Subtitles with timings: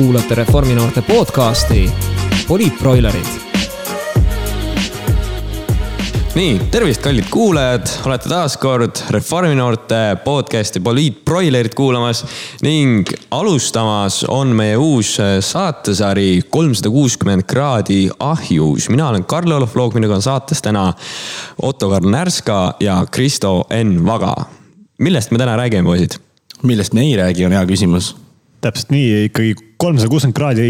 [0.00, 1.92] kuulate Reforminoorte podcasti
[2.48, 3.26] Poliitbroilerid.
[6.34, 12.24] nii, tervist, kallid kuulajad, olete taas kord Reforminoorte podcasti Poliitbroilerid kuulamas
[12.62, 18.88] ning alustamas on meie uus saatesari kolmsada kuuskümmend kraadi ahjus.
[18.88, 20.94] mina olen Karl-Olof Loog, minuga on saates täna
[21.62, 24.34] Otto-Karl Närska ja Kristo Enn Vaga.
[24.98, 26.16] millest me täna räägime, poisid?
[26.62, 28.16] millest me ei räägi, on hea küsimus
[28.64, 30.66] täpselt nii, ikkagi kolmsada kuuskümmend kraadi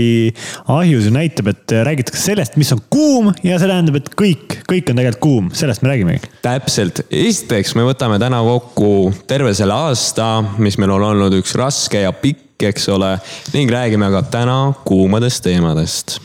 [0.71, 4.93] ahjus ju näitab, et räägitakse sellest, mis on kuum ja see tähendab, et kõik, kõik
[4.93, 6.31] on tegelikult kuum, sellest me räägimegi.
[6.45, 10.31] täpselt, esiteks me võtame täna kokku terve selle aasta,
[10.63, 13.15] mis meil on olnud üks raske ja pikk, eks ole,
[13.55, 16.19] ning räägime ka täna kuumadest teemadest.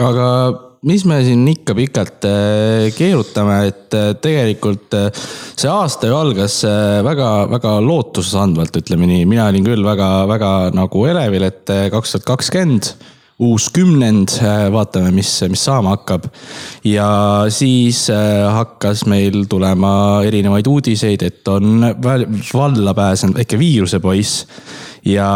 [0.00, 0.28] aga
[0.88, 5.08] mis me siin ikka pikalt äh, keerutame, et äh, tegelikult äh,
[5.54, 6.58] see aasta ju algas
[7.06, 9.26] väga-väga lootusandvalt, ütleme nii.
[9.30, 12.94] mina olin küll väga-väga nagu elevil, et kaks tuhat kakskümmend
[13.42, 14.36] uus kümnend,
[14.70, 16.28] vaatame, mis, mis saama hakkab.
[16.86, 17.08] ja
[17.50, 24.44] siis hakkas meil tulema erinevaid uudiseid, et on valla pääsenud väike viirusepoiss
[25.10, 25.30] ja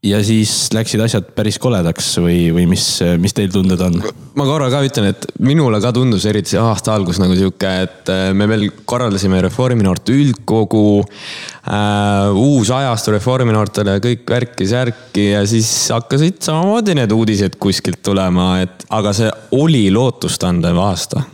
[0.00, 2.84] ja siis läksid asjad päris koledaks või, või mis,
[3.20, 3.98] mis teil tunded on?
[4.38, 8.12] ma korra ka ütlen, et minule ka tundus eriti see aasta algus nagu sihuke, et
[8.12, 12.30] äh, me veel korraldasime Reforminoorte üldkogu äh,.
[12.32, 19.12] uus ajastu Reforminoortele, kõik värki-särki ja siis hakkasid samamoodi need uudised kuskilt tulema, et aga
[19.16, 21.26] see oli lootustandev aasta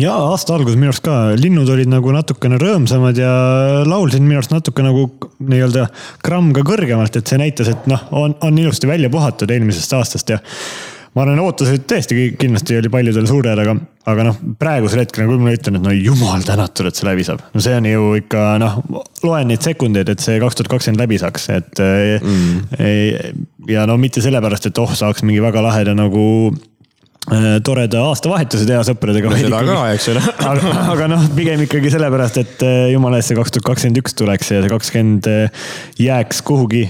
[0.00, 3.32] ja aasta alguses minu arust ka linnud olid nagu natukene rõõmsamad ja
[3.88, 5.08] laulsid minu arust natuke nagu
[5.40, 5.88] nii-öelda
[6.24, 10.34] gramm ka kõrgemalt, et see näitas, et noh, on, on ilusti välja puhatud eelmisest aastast
[10.34, 10.40] ja
[11.14, 13.74] ma arvan, ootused tõesti kindlasti oli paljudel suured, aga,
[14.12, 17.42] aga noh, praegusel hetkel nagu ma ütlen, et no jumal tänatud, et see läbi saab.
[17.54, 18.78] no see on ju ikka noh,
[19.26, 21.82] loen neid sekundeid, et see kaks tuhat kakskümmend läbi saaks, et
[22.22, 23.46] mm..
[23.70, 26.24] ja no mitte sellepärast, et oh, saaks mingi väga laheda nagu
[27.64, 29.32] toreda aastavahetuse teha sõpradega.
[29.36, 30.22] seda ka, eks ole.
[30.50, 34.16] aga, aga noh, pigem ikkagi sellepärast, et äh, jumala eest see kaks tuhat kakskümmend üks
[34.18, 35.70] tuleks ja see kakskümmend äh,
[36.00, 36.86] jääks kuhugi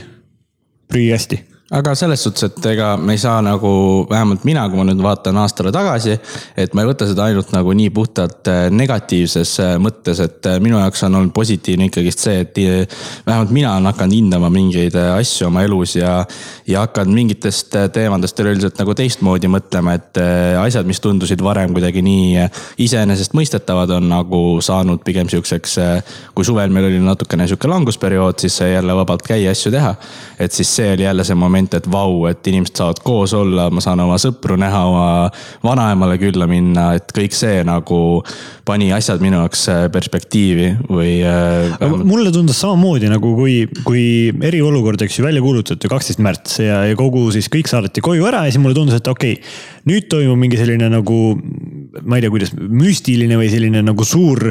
[0.90, 3.70] prügikasti aga selles suhtes, et ega me ei saa nagu,
[4.10, 6.16] vähemalt mina, kui ma nüüd vaatan aastale tagasi,
[6.58, 10.58] et ma ei võta seda ainult nagu nii puhtalt äh, negatiivses äh, mõttes, et äh,
[10.62, 12.58] minu jaoks on olnud positiivne ikkagist see, et
[13.26, 16.16] vähemalt mina olen hakanud hindama mingeid asju oma elus ja,
[16.66, 20.18] ja hakanud mingitest teemadest üleüldiselt nagu teistmoodi mõtlema, et
[20.58, 22.48] asjad, mis tundusid varem kuidagi nii
[22.82, 25.78] iseenesestmõistetavad, on nagu saanud pigem sihukeseks,
[26.34, 29.94] kui suvel meil oli natukene sihuke langusperiood, siis sai jälle vabalt käia asju teha.
[30.40, 33.68] et siis see oli jälle see moment moment, et vau, et inimesed saavad koos olla,
[33.70, 35.06] ma saan oma sõpru näha, oma
[35.64, 38.22] vanaemale külla minna, et kõik see nagu
[38.64, 41.80] pani asjad minu jaoks äh, perspektiivi või äh,.
[42.04, 44.04] mulle tundus samamoodi nagu kui, kui
[44.46, 48.44] eriolukord, eks ju, välja kuulutati kaksteist märts ja, ja kogu siis kõik saadeti koju ära
[48.46, 49.54] ja siis mulle tundus, et okei okay,,
[49.90, 51.20] nüüd toimub mingi selline nagu,
[52.02, 54.50] ma ei tea, kuidas, müstiline või selline nagu suur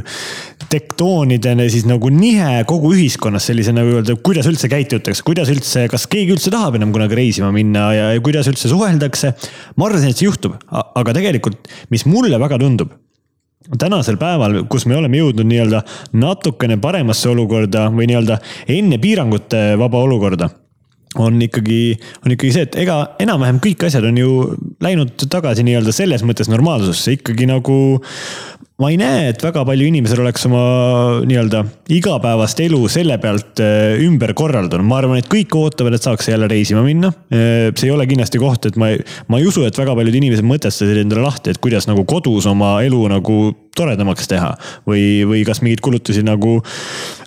[0.69, 6.07] tektoonidene siis nagu nihe kogu ühiskonnas sellise nagu öelda, kuidas üldse käitutakse, kuidas üldse, kas
[6.11, 9.33] keegi üldse tahab enam kunagi reisima minna ja, ja kuidas üldse suheldakse.
[9.75, 12.95] ma arvasin, et see juhtub, aga tegelikult, mis mulle väga tundub
[13.79, 15.83] tänasel päeval, kus me oleme jõudnud nii-öelda
[16.17, 18.39] natukene paremasse olukorda või nii-öelda
[18.71, 20.49] enne piirangute vaba olukorda
[21.19, 21.81] on ikkagi,
[22.25, 24.31] on ikkagi see, et ega enam-vähem kõik asjad on ju
[24.83, 27.79] läinud tagasi nii-öelda selles mõttes normaalsusse ikkagi nagu
[28.79, 30.61] ma ei näe, et väga palju inimesel oleks oma
[31.27, 34.87] nii-öelda igapäevast elu selle pealt äh, ümber korraldanud.
[34.87, 37.11] ma arvan, et kõik ootavad, et saaks jälle reisima minna.
[37.27, 40.19] Äh, see ei ole kindlasti koht, et ma ei, ma ei usu, et väga paljud
[40.21, 43.41] inimesed mõtestasid endale lahti, et kuidas nagu kodus oma elu nagu
[43.77, 44.53] toredamaks teha.
[44.87, 46.57] või, või kas mingeid kulutusi nagu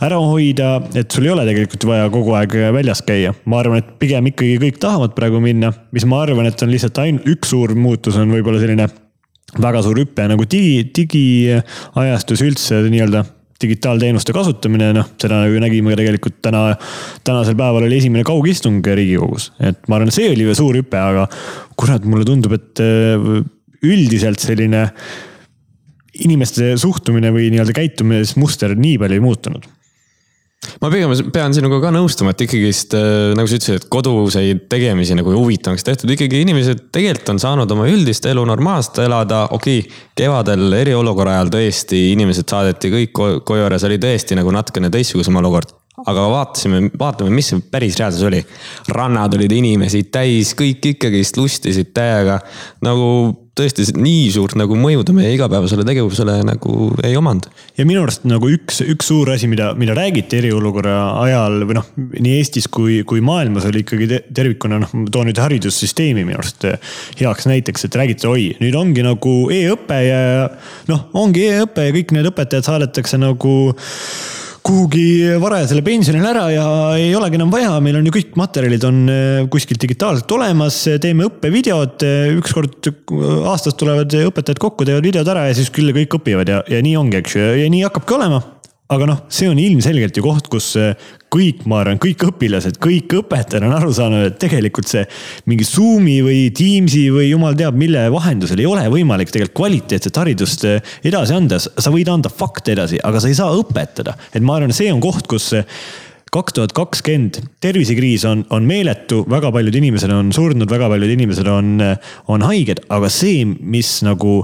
[0.02, 3.34] ära hoida, et sul ei ole tegelikult vaja kogu aeg väljas käia.
[3.44, 6.98] ma arvan, et pigem ikkagi kõik tahavad praegu minna, mis ma arvan, et on lihtsalt
[7.02, 8.88] ainult üks suur muutus on võib-olla selline
[9.60, 13.24] väga suur hüpe nagu digi, digiajastus üldse nii-öelda
[13.62, 16.64] digitaalteenuste kasutamine, noh, seda ju nägime tegelikult täna,
[17.26, 19.52] tänasel päeval oli esimene kaugistung Riigikogus.
[19.60, 21.28] et ma arvan, see oli suur hüpe, aga
[21.78, 23.28] kurat, mulle tundub, et äh,
[23.82, 24.88] üldiselt selline
[26.20, 29.70] inimeste suhtumine või nii-öelda käitumismuster nii palju ei muutunud
[30.82, 35.16] ma pigem pean sinuga ka nõustuma, et ikkagist äh, nagu sa ütlesid, et koduseid tegemisi
[35.18, 40.00] nagu huvitavaks tehtud, ikkagi inimesed tegelikult on saanud oma üldist elu normaalselt elada, okei okay,.
[40.22, 45.74] kevadel eriolukorra ajal tõesti inimesed saadeti kõik koju see oli tõesti nagu natukene teistsugusem olukord
[46.08, 48.40] aga vaatasime, vaatame, mis see päris reaalsus oli.
[48.96, 52.40] rannad olid inimesi täis, kõik ikkagist lustisid täiega.
[52.82, 53.08] nagu
[53.58, 57.48] tõesti nii suurt nagu mõju ta meie igapäevasele tegevusele nagu ei omanud.
[57.76, 61.90] ja minu arust nagu üks, üks suur asi, mida, mida räägiti eriolukorra ajal või noh,
[61.96, 66.40] nii Eestis kui, kui maailmas oli ikkagi te, tervikuna noh, ma toon nüüd haridussüsteemi minu
[66.40, 66.64] arust
[67.20, 70.22] heaks näiteks, et räägiti, oi, nüüd ongi nagu e-õpe ja
[70.88, 73.56] noh, ongi e-õpe ja kõik need õpetajad saadetakse nagu
[74.62, 79.02] kuhugi varajasele pensionile ära ja ei olegi enam vaja, meil on ju kõik materjalid on
[79.10, 82.06] äh, kuskilt digitaalselt olemas, teeme õppevideod,
[82.38, 82.92] ükskord
[83.50, 86.98] aastas tulevad õpetajad kokku, teevad videod ära ja siis küll kõik õpivad ja, ja nii
[87.00, 88.42] ongi, eks ju, ja nii hakkabki olema
[88.92, 90.92] aga noh, see on ilmselgelt ju koht, kus äh,
[91.32, 95.04] kõik, ma arvan, kõik õpilased, kõik õpetajad on aru saanud, et tegelikult see
[95.48, 100.66] mingi Zoom'i või Teams'i või jumal teab mille vahendusel ei ole võimalik tegelikult kvaliteetset haridust
[100.68, 101.60] äh, edasi anda.
[101.62, 104.16] sa võid anda fakte edasi, aga sa ei saa õpetada.
[104.32, 105.82] et ma arvan, see on koht, kus äh,
[106.32, 111.48] kaks tuhat kakskümmend, tervisekriis on, on meeletu, väga paljud inimesed on surnud, väga paljud inimesed
[111.52, 111.74] on,
[112.32, 114.38] on haiged, aga see, mis nagu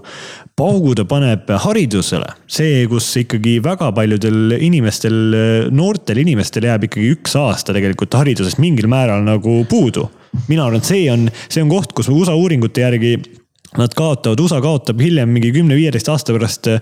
[0.58, 5.18] paugu ta paneb haridusele, see, kus ikkagi väga paljudel inimestel,
[5.72, 10.10] noortel inimestel jääb ikkagi üks aasta tegelikult haridusest mingil määral nagu puudu.
[10.48, 13.16] mina arvan, et see on, see on koht, kus USA uuringute järgi
[13.76, 16.78] Nad kaotavad, USA kaotab hiljem mingi kümne-viieteist aasta pärast eh,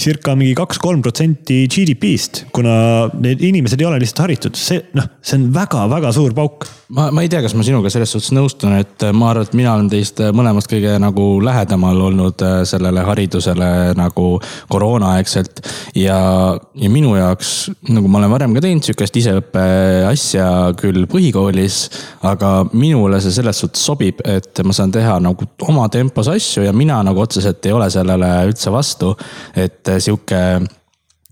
[0.00, 2.76] circa mingi kaks-kolm protsenti GDP-st, kuna
[3.20, 4.56] need inimesed ei ole lihtsalt haritud.
[4.56, 6.64] see noh, see on väga-väga suur pauk.
[6.96, 9.74] ma, ma ei tea, kas ma sinuga selles suhtes nõustun, et ma arvan, et mina
[9.74, 13.68] olen teist mõlemast kõige nagu lähedamal olnud eh, sellele haridusele
[14.00, 14.26] nagu
[14.72, 15.60] koroonaaegselt.
[16.00, 16.16] ja,
[16.56, 17.52] ja minu jaoks,
[17.90, 19.66] nagu ma olen varem ka teinud sihukest iseõppe
[20.08, 20.48] asja
[20.80, 21.82] küll põhikoolis,
[22.24, 26.66] aga minule see selles suhtes sobib, et ma saan teha nagu oma tempos tempos asju
[26.66, 29.16] ja mina nagu otseselt ei ole sellele üldse vastu.
[29.56, 30.60] et äh, sihuke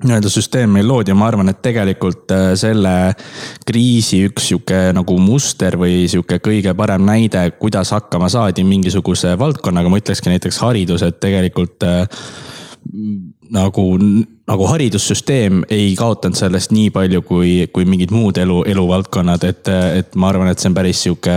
[0.00, 3.12] nii-öelda süsteem meil loodi ja ma arvan, et tegelikult äh, selle
[3.66, 9.88] kriisi üks sihuke nagu muster või sihuke kõige parem näide, kuidas hakkama saadi mingisuguse valdkonnaga,
[9.88, 12.06] ma ütlekski näiteks haridus, et tegelikult äh,
[13.50, 13.86] nagu,
[14.50, 19.70] nagu haridussüsteem ei kaotanud sellest nii palju kui, kui mingid muud elu, eluvaldkonnad, et,
[20.00, 21.36] et ma arvan, et see on päris sihuke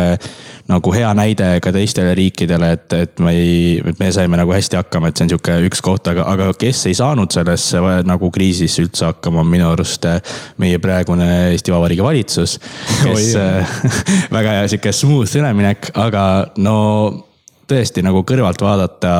[0.71, 3.59] nagu hea näide ka teistele riikidele, et, et me ei,
[3.91, 6.87] et me saime nagu hästi hakkama, et see on sihuke üks koht, aga, aga kes
[6.89, 10.07] ei saanud sellesse nagu kriisis üldse hakkama, on minu arust
[10.63, 12.57] meie praegune Eesti Vabariigi valitsus.
[13.03, 13.35] kes
[14.37, 16.25] väga hea sihuke smooth üleminek, aga
[16.65, 16.75] no
[17.69, 19.13] tõesti nagu kõrvalt vaadata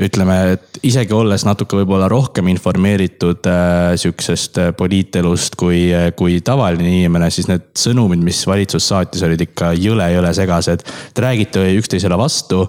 [0.00, 6.38] ütleme, et isegi olles natuke võib-olla rohkem informeeritud äh, sihukesest äh, poliitelust kui, äh, kui
[6.44, 10.86] tavaline inimene, siis need sõnumid, mis valitsus saatis, olid ikka jõle-jõle segased.
[11.14, 12.64] Te räägite üksteisele vastu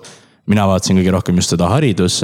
[0.49, 2.19] mina vaatasin kõige rohkem just seda haridus,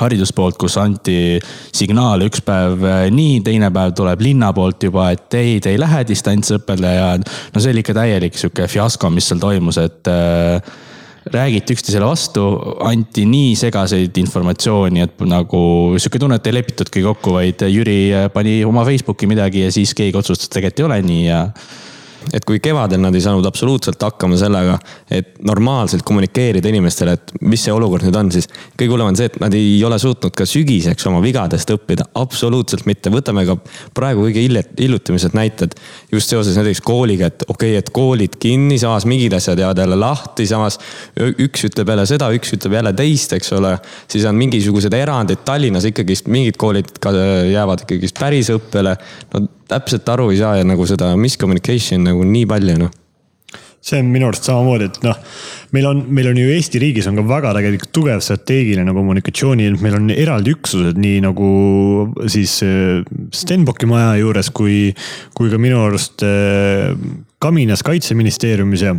[0.00, 1.38] hariduspoolt, kus anti
[1.76, 5.80] signaale üks päev äh, nii, teine päev tuleb linna poolt juba, et ei, te ei
[5.80, 10.72] lähe distantsõppele ja no see oli ikka täielik sihuke fiasko, mis seal toimus, et äh,
[11.32, 12.44] räägiti üksteisele vastu,
[12.86, 15.60] anti nii segaseid informatsiooni, et nagu
[15.98, 18.00] sihuke tunne, et ei lepitudki kokku, vaid Jüri
[18.34, 21.40] pani oma Facebooki midagi ja siis keegi otsustas, et tegelikult ei ole nii ja
[22.32, 24.76] et kui kevadel nad ei saanud absoluutselt hakkama sellega,
[25.10, 29.30] et normaalselt kommunikeerida inimestele, et mis see olukord nüüd on, siis kõige hullem on see,
[29.30, 33.10] et nad ei ole suutnud ka sügiseks oma vigadest õppida, absoluutselt mitte.
[33.10, 33.56] võtame ka
[33.96, 34.44] praegu kõige
[34.78, 35.76] hillutimised näited
[36.12, 40.00] just seoses näiteks kooliga, et okei okay,, et koolid kinni, samas mingid asjad jäävad jälle
[40.00, 40.78] lahti, samas
[41.16, 43.76] üks ütleb jälle seda, üks ütleb jälle teist, eks ole.
[44.10, 47.12] siis on mingisugused erandid, Tallinnas ikkagist mingid koolid ka
[47.50, 48.96] jäävad ikkagist päris õppele.
[49.34, 52.96] no täpselt aru ei saa ja nagu seda miscommunication nagu nii palju noh.
[53.80, 55.16] See on minu arust samamoodi, et noh,
[55.72, 59.96] meil on, meil on ju Eesti riigis on ka väga tegelikult tugev strateegiline kommunikatsiooni, meil
[59.96, 61.48] on eraldi üksused, nii nagu
[62.28, 63.00] siis äh,
[63.32, 64.90] Stenbocki maja juures kui,
[65.32, 66.92] kui ka minu arust äh,
[67.40, 68.92] Kaminas kaitseministeeriumis ja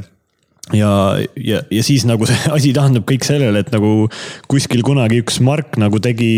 [0.78, 0.92] ja,
[1.36, 4.08] ja, ja siis nagu see asi taandub kõik sellele, et nagu
[4.52, 6.32] kuskil kunagi üks Mark nagu tegi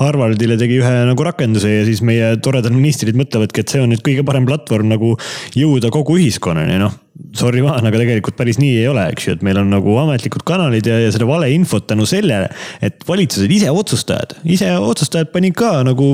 [0.00, 4.04] Harvardile tegi ühe nagu rakenduse ja siis meie toredad ministrid mõtlevadki, et see on nüüd
[4.06, 5.16] kõige parem platvorm nagu
[5.56, 7.05] jõuda kogu ühiskonnani, noh
[7.36, 10.44] sorry man, aga tegelikult päris nii ei ole, eks ju, et meil on nagu ametlikud
[10.48, 12.50] kanalid ja, ja seda valeinfot tänu sellele,
[12.84, 16.10] et valitsused ise otsustajad, ise otsustajad panid ka nagu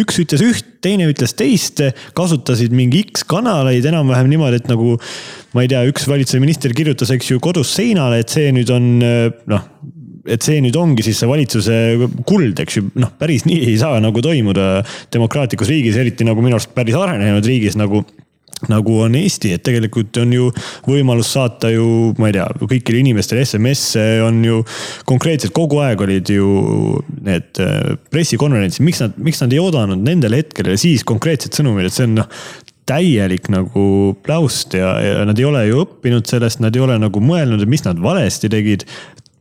[0.00, 1.80] üks ütles üht, teine ütles teist,
[2.16, 4.96] kasutasid mingi X kanaleid enam-vähem niimoodi, et nagu
[5.56, 8.90] ma ei tea, üks valitsuse minister kirjutas, eks ju, kodus seinale, et see nüüd on
[9.50, 9.68] noh
[10.24, 11.74] et see nüüd ongi siis see valitsuse
[12.24, 14.78] kuld, eks ju, noh, päris nii ei saa nagu toimuda
[15.12, 18.00] demokraatlikus riigis, eriti nagu minu arust päris arenenud riigis nagu
[18.72, 20.50] nagu on Eesti, et tegelikult on ju
[20.88, 21.86] võimalus saata ju,
[22.20, 24.60] ma ei tea, kõikidele inimestele SMS-e on ju
[25.08, 26.50] konkreetselt kogu aeg olid ju
[27.24, 31.96] need äh, pressikonverentsid, miks nad, miks nad ei oodanud nendel hetkedel siis konkreetset sõnumit, et
[31.96, 32.30] see on noh
[32.88, 37.22] täielik nagu pläust ja, ja nad ei ole ju õppinud sellest, nad ei ole nagu
[37.24, 38.84] mõelnud, et mis nad valesti tegid.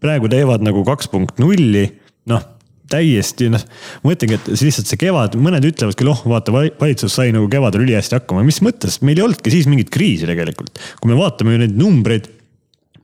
[0.03, 1.89] Praegu teevad nagu kaks punkt nulli,
[2.31, 2.43] noh
[2.91, 3.63] täiesti noh,
[4.03, 7.49] ma mõtlengi, et see lihtsalt see kevad, mõned ütlevad küll, oh vaata, valitsus sai nagu
[7.51, 10.81] kevadel ülihästi hakkama, mis mõttes, meil ei olnudki siis mingit kriisi tegelikult.
[10.99, 12.29] kui me vaatame ju neid numbreid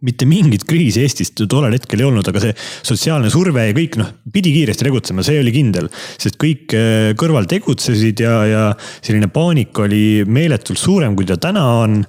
[0.06, 2.54] mitte mingit kriisi Eestis tollel hetkel ei olnud, aga see
[2.88, 5.90] sotsiaalne surve ja kõik noh, pidi kiiresti tegutsema, see oli kindel.
[5.92, 8.64] sest kõik äh, kõrval tegutsesid ja, ja
[9.02, 12.00] selline paanika oli meeletult suurem, kui ta täna on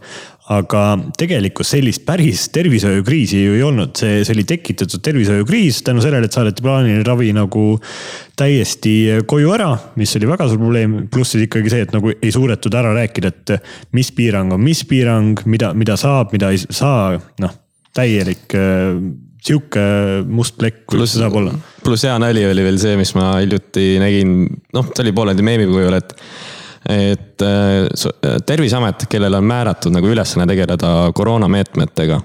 [0.51, 0.85] aga
[1.19, 6.35] tegelikult sellist päris tervishoiukriisi ju ei olnud, see, see oli tekitatud tervishoiukriis tänu sellele, et
[6.37, 7.65] saadeti plaaniline ravi nagu
[8.41, 12.35] täiesti koju ära, mis oli väga suur probleem, pluss siis ikkagi see, et nagu ei
[12.35, 13.57] suudetud ära rääkida, et
[13.97, 17.59] mis piirang on mis piirang, mida, mida saab, mida ei saa, noh
[17.97, 18.99] täielik äh,
[19.41, 19.83] sihuke
[20.29, 21.55] must plekk, kuidas see saab olla.
[21.85, 24.35] pluss hea nali oli veel see, mis ma hiljuti nägin,
[24.77, 26.15] noh, see oli pooleldi meemi kujul, et
[26.89, 32.21] et äh, terviseamet, kellele on määratud nagu ülesanne tegeleda koroonameetmetega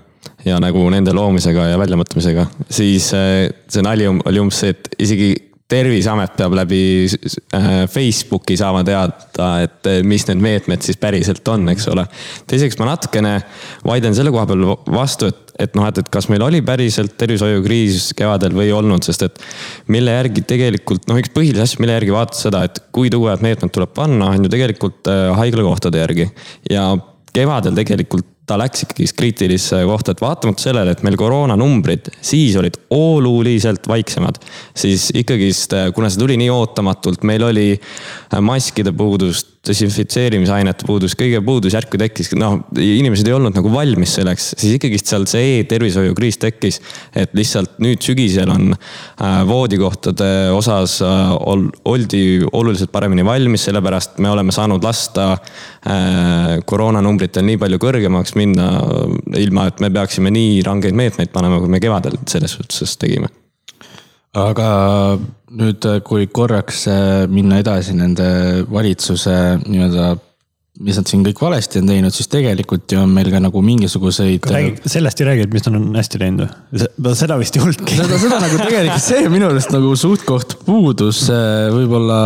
[0.46, 5.34] ja nagu nende loomisega ja väljamõtlemisega, siis äh, see nali oli umbes see, et isegi
[5.72, 11.66] terviseamet peab läbi äh, Facebooki saama teada, et äh, mis need meetmed siis päriselt on,
[11.74, 12.06] eks ole.
[12.50, 13.34] teiseks ma natukene
[13.88, 18.12] vaidlen selle koha peal vastu, et, et noh, et, et kas meil oli päriselt tervishoiukriis
[18.18, 19.42] kevadel või ei olnud, sest et
[19.94, 23.74] mille järgi tegelikult noh, üks põhilisi asju, mille järgi vaadata seda, et kui tugevad meetmed
[23.74, 26.30] tuleb panna, on ju tegelikult äh, haiglakohtade järgi
[26.70, 26.92] ja
[27.36, 32.78] kevadel tegelikult ta läks ikkagi kriitilisse kohta, et vaatamata sellele, et meil koroonanumbrid siis olid
[32.94, 34.38] oluliselt vaiksemad,
[34.78, 37.68] siis ikkagist, kuna see tuli nii ootamatult, meil oli
[38.46, 44.78] maskide puudust, desinfitseerimisainete puudus, kõige puudusjärku tekkis, noh, inimesed ei olnud nagu valmis selleks, siis
[44.78, 46.82] ikkagist seal see e-tervishoiukriis tekkis.
[47.16, 51.32] et lihtsalt nüüd sügisel on äh, voodikohtade osas äh,
[51.86, 58.70] oldi oluliselt paremini valmis, sellepärast me oleme saanud lasta äh, koroonanumbritel nii palju kõrgemaks minna,
[59.38, 63.32] ilma et me peaksime nii rangeid meetmeid panema, kui me kevadel selles suhtes tegime
[64.36, 64.70] aga
[65.56, 68.28] nüüd, kui korraks äh, minna edasi nende
[68.72, 69.36] valitsuse
[69.66, 70.16] nii-öelda
[70.84, 74.44] mis nad siin kõik valesti on teinud, siis tegelikult ju on meil ka nagu mingisuguseid.
[74.84, 77.14] sellest ei räägi, et mis nad on hästi teinud või?
[77.16, 77.96] seda vist ei olnudki.
[77.96, 81.22] seda, seda nagu tegelikult see minu arust nagu suht-koht puudus,
[81.72, 82.18] võib-olla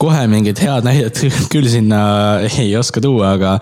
[0.00, 1.20] kohe mingit head näidet
[1.52, 2.00] küll sinna
[2.48, 3.52] ei oska tuua, aga,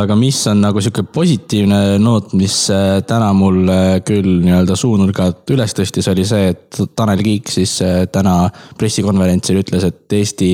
[0.00, 5.44] aga mis on nagu sihuke positiivne noot, mis äh, täna mul äh, küll nii-öelda suunurgad
[5.52, 8.38] üles tõstis, oli see, et Tanel Kiik siis äh, täna
[8.80, 10.50] pressikonverentsil ütles, et Eesti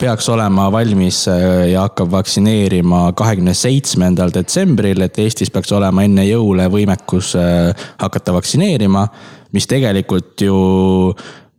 [0.00, 6.22] peaks olema valmis ja hakkab vaktsineerima vaktsineerima kahekümne seitsmendal detsembril, et Eestis peaks olema enne
[6.28, 9.08] jõule võimekus äh, hakata vaktsineerima.
[9.52, 11.12] mis tegelikult ju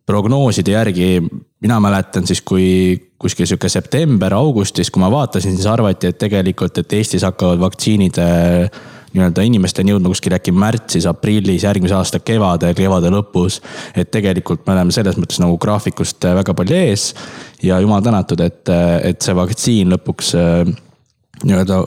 [0.07, 1.21] prognooside järgi,
[1.59, 6.93] mina mäletan siis, kui kuskil sihuke september-augustis, kui ma vaatasin, siis arvati, et tegelikult, et
[6.93, 8.15] Eestis hakkavad vaktsiinid
[9.15, 13.59] nii-öelda inimesteni jõudma kuskil äkki märtsis, aprillis, järgmise aasta kevadel, kevade lõpus.
[13.95, 17.11] et tegelikult me oleme selles mõttes nagu graafikust äh, väga palju ees
[17.63, 18.71] ja jumal tänatud, et,
[19.03, 20.63] et see vaktsiin lõpuks äh,
[21.43, 21.83] nii-öelda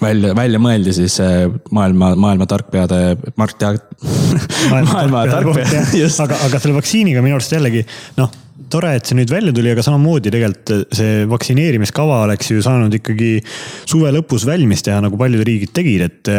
[0.00, 3.02] välja, välja mõeldi siis äh, maailma, maailma tarkpeade,
[3.36, 3.84] Mart Jaak
[4.72, 6.20] maailma, maailma tarkpead, just.
[6.24, 7.84] aga, aga selle vaktsiiniga minu arust jällegi
[8.20, 8.32] noh,
[8.72, 13.30] tore, et see nüüd välja tuli, aga samamoodi tegelikult see vaktsineerimiskava oleks ju saanud ikkagi
[13.86, 16.32] suve lõpus valmis teha, nagu paljud riigid tegid, et.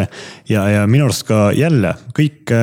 [0.51, 2.53] ja, ja minu arust ka jälle kõik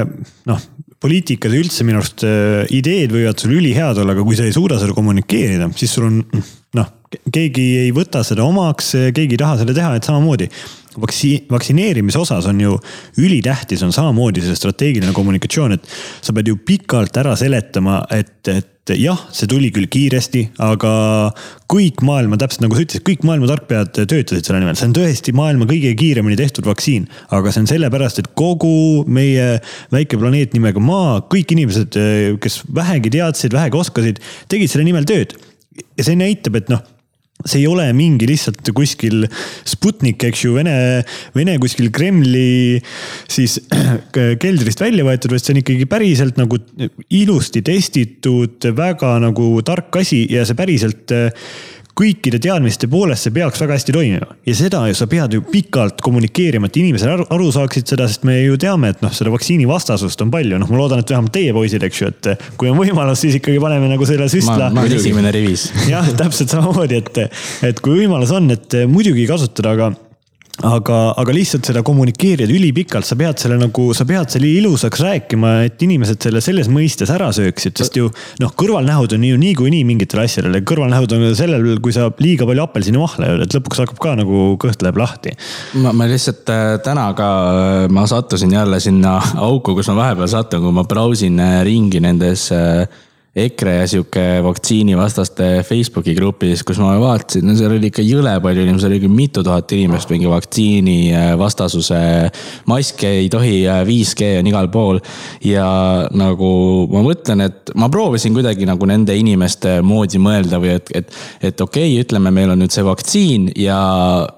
[0.49, 0.69] noh,
[1.05, 4.79] poliitikas üldse minu arust äh, ideed võivad sul ülihead olla, aga kui sa ei suuda
[4.81, 6.23] seda kommunikeerida, siis sul on
[6.79, 6.93] noh,
[7.33, 10.49] keegi ei võta seda omaks, keegi ei taha seda teha, et samamoodi
[11.01, 12.77] vaktsiin, vaktsineerimise osas on ju
[13.21, 15.91] ülitähtis on samamoodi see strateegiline kommunikatsioon, et
[16.23, 20.93] sa pead ju pikalt ära seletama, et, et jah, see tuli küll kiiresti, aga
[21.71, 25.35] kõik maailma, täpselt nagu sa ütlesid, kõik maailma tarkpead töötasid selle nimel, see on tõesti
[25.37, 27.09] maailma kõige kiiremini tehtud vaktsiin.
[27.35, 29.59] aga see on sellepärast, et kogu meie
[29.95, 31.97] väike planeet nimega Maa, kõik inimesed,
[32.45, 34.21] kes vähegi teadsid, vähegi oskasid,
[34.53, 35.33] tegid selle nimel tööd.
[35.99, 36.85] ja see näitab, et noh
[37.43, 39.27] see ei ole mingi lihtsalt kuskil
[39.67, 40.75] Sputnik, eks ju, Vene,
[41.35, 42.79] Vene kuskil Kremli
[43.31, 43.59] siis
[44.43, 46.61] keldrist välja võetud, vaid see on ikkagi päriselt nagu
[47.11, 51.15] ilusti testitud, väga nagu tark asi ja see päriselt
[51.99, 54.37] kõikide teadmiste poolest see peaks väga hästi toimima.
[54.47, 58.27] ja seda ju sa pead ju pikalt kommunikeerima, et inimesed aru, aru saaksid seda, sest
[58.27, 61.35] me ju teame, et noh, seda vaktsiini vastasust on palju, noh, ma loodan, et vähemalt
[61.35, 64.73] teie poisid, eks ju, et kui on võimalus, siis ikkagi paneme nagu selle süstla.
[64.75, 65.69] ma olen esimene rivis.
[65.93, 67.23] jah, täpselt samamoodi, et,
[67.71, 69.93] et kui võimalus on, et muidugi kasutada, aga
[70.63, 75.55] aga, aga lihtsalt seda kommunikeerida ülipikalt, sa pead selle nagu, sa pead selle ilusaks rääkima,
[75.67, 78.11] et inimesed selle selles mõistes ära sööksid, sest ju
[78.43, 83.33] noh, kõrvalnähud on ju niikuinii mingitele asjadele, kõrvalnähud on sellel, kui sa liiga palju apelsinivahla
[83.33, 85.35] jood, et lõpuks hakkab ka nagu kõht läheb lahti.
[85.83, 90.31] ma, ma lihtsalt äh, täna ka, äh, ma sattusin jälle sinna auku, kus ma vahepeal
[90.31, 92.87] satun, kui ma brausin äh, ringi nendes äh,
[93.35, 98.63] EKRE ja sihuke vaktsiinivastaste Facebooki grupis, kus ma vaatasin, no seal oli ikka jõle palju
[98.63, 101.33] inimesi, oli ikka mitu tuhat inimest mingi vaktsiini äh,
[102.71, 105.03] maske ei tohi, 5G äh, on igal pool.
[105.43, 105.67] ja
[106.15, 106.53] nagu
[106.95, 111.13] ma mõtlen, et ma proovisin kuidagi nagu nende inimeste moodi mõelda või et, et,
[111.43, 113.81] et okei okay,, ütleme, meil on nüüd see vaktsiin ja,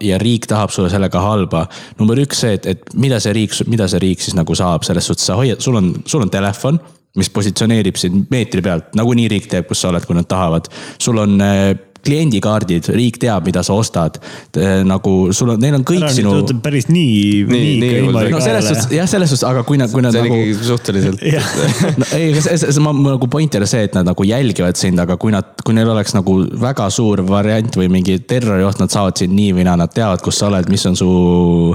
[0.00, 1.66] ja riik tahab sulle sellega halba.
[2.00, 5.04] number üks see, et, et mida see riik, mida see riik siis nagu saab, selles
[5.04, 6.80] suhtes sa hoiad, sul on, sul on telefon
[7.16, 10.68] mis positsioneerib sind meetri pealt, nagunii riik teab, kus sa oled, kui nad tahavad.
[11.00, 11.72] sul on äh,
[12.06, 14.20] kliendikaardid, riik teab, mida sa ostad.
[14.86, 16.34] nagu sul on, neil on kõik Ära sinu.
[16.62, 18.30] päris nii, nii, nii.
[18.32, 20.38] no selles suhtes, jah, selles suhtes, aga kui nad, kui nad see nagu.
[20.66, 21.22] suhteliselt
[22.00, 25.00] no, ei, see, see, ma nagu point ei ole see, et nad nagu jälgivad sind,
[25.02, 29.18] aga kui nad, kui neil oleks nagu väga suur variant või mingi terrorioht, nad saavad
[29.20, 31.08] sind nii või naa, nad teavad, kus sa oled, mis on su.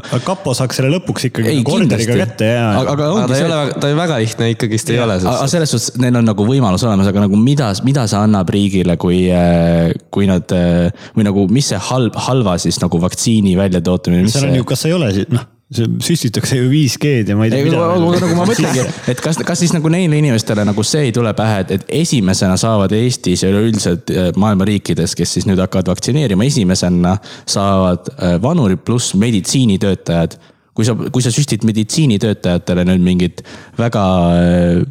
[0.02, 2.68] aga kapo saaks selle lõpuks ikkagi nagu orderiga kätte ja.
[2.82, 3.44] aga, aga, aga ta see...
[3.44, 5.20] ei ole, ta väga lihtne ikkagist ei ole.
[5.22, 8.98] aga selles suhtes, neil on nagu võimalus olemas, aga nagu mida, mida see annab riigile,
[9.02, 9.24] kui,
[10.14, 10.54] kui kui nad
[11.16, 14.30] või nagu, mis see halb, halva siis nagu vaktsiini väljatootamine.
[14.30, 17.64] seal on ju, kas ei ole, noh süstitakse ju 5G-d ja ma ei tea.
[17.72, 21.32] aga nagu ma mõtlengi, et kas, kas siis nagu neile inimestele nagu see ei tule
[21.38, 25.94] pähe, et, et esimesena saavad Eestis ja üleüldiselt äh, maailma riikides, kes siis nüüd hakkavad
[25.94, 27.16] vaktsineerima, esimesena
[27.50, 30.36] saavad äh, vanurid pluss meditsiinitöötajad
[30.82, 33.44] kui sa, kui sa süstid meditsiinitöötajatele nüüd mingit
[33.78, 34.04] väga,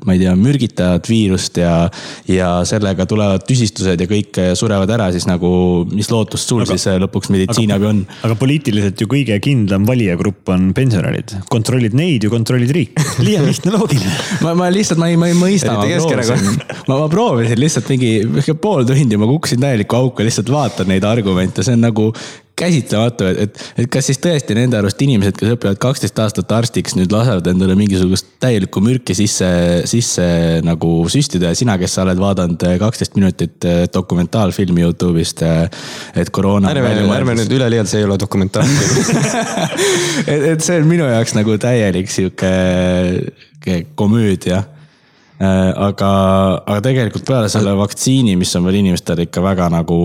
[0.07, 1.75] ma ei tea, mürgitajat viirust ja,
[2.31, 5.51] ja sellega tulevad tüsistused ja kõik surevad ära, siis nagu,
[5.91, 8.03] mis lootust sul aga, siis lõpuks meditsiiniabi on?
[8.27, 11.35] aga poliitiliselt ju kõige kindlam valijagrupp on pensionärid.
[11.51, 13.07] kontrollid neid ju kontrollid riiki.
[13.27, 15.75] liiga lihtne loogiline ma, ma lihtsalt, ma ei, ma ei mõista.
[15.75, 18.13] ma proovisin, ma, ma proovisin lihtsalt mingi,
[18.63, 22.11] pool tundi, ma kukkusin täielikku auku, lihtsalt vaatan neid argumente, see on nagu
[22.61, 26.97] käsitlematu, et, et, et kas siis tõesti nende arust inimesed, kes õpivad kaksteist aastat arstiks,
[26.99, 29.51] nüüd lasevad endale mingisugust täielikku mürki sisse,
[29.91, 30.27] sisse
[30.67, 35.63] nagu süstida ja sina, kes sa oled vaadanud kaksteist minutit eh, dokumentaalfilmi Youtube'ist, eh,
[36.21, 36.73] et koroona.
[36.75, 39.23] ärme, ärme nüüd üleliialt, see ei ole dokumentaalfilm
[40.35, 42.53] et, et see on minu jaoks nagu täielik sihuke
[43.95, 44.80] komöödia Äh,
[45.41, 46.13] aga,
[46.69, 49.99] aga tegelikult peale selle vaktsiini, mis on veel inimestele ikka väga nagu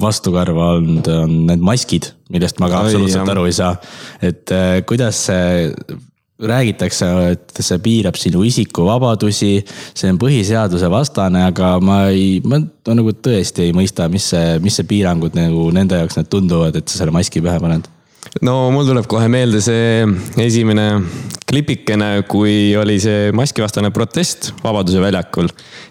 [0.00, 3.34] vastukarva olnud, on need maskid, millest ma ka Oi, absoluutselt jah.
[3.34, 3.74] aru ei saa.
[4.22, 5.68] et äh, kuidas see
[6.40, 13.12] räägitakse, et see piirab sinu isikuvabadusi, see on põhiseaduse vastane, aga ma ei, ma nagu
[13.12, 17.02] tõesti ei mõista, mis see, mis see piirangud nagu nende jaoks need tunduvad, et sa
[17.02, 17.88] selle maski pähe paned
[18.38, 20.06] no mul tuleb kohe meelde see
[20.38, 20.86] esimene
[21.50, 25.48] klipikene, kui oli see maskivastane protest Vabaduse väljakul.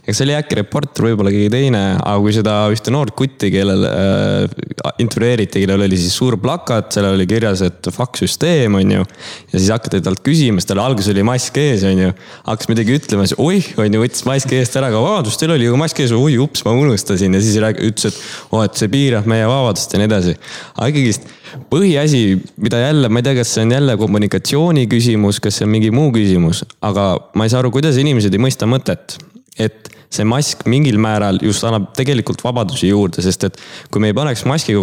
[0.08, 3.84] eks see oli äkki reporter, võib-olla keegi teine, aga kui seda ühte noort kutti, kellel
[3.90, 9.04] äh, intervjueeriti, kellel oli siis suur plakat, sellel oli kirjas, et fuck süsteem, on ju.
[9.52, 12.14] ja siis hakati talt küsima, sest tal alguses oli mask ees, on ju.
[12.48, 15.68] hakkas midagi ütlema, siis oih, on ju, võttis maski eest ära, aga vabandust, teil oli
[15.68, 18.90] ju mask ees, oi ups, ma unustasin ja siis ütles, et oo oh,, et see
[18.92, 20.40] piirab meie vabadust ja nii edasi.
[20.78, 21.28] aga ikkagist
[21.72, 25.74] põhiasi, mida jälle, ma ei tea, kas see on jälle kommunikatsiooni küsimus, kas see on
[25.76, 29.18] mingi muu küsimus, aga ma ei saa aru, kuidas inimesed ei mõista mõtet.
[29.60, 33.60] et see mask mingil määral just annab tegelikult vabadusi juurde, sest et
[33.94, 34.74] kui me ei paneks maski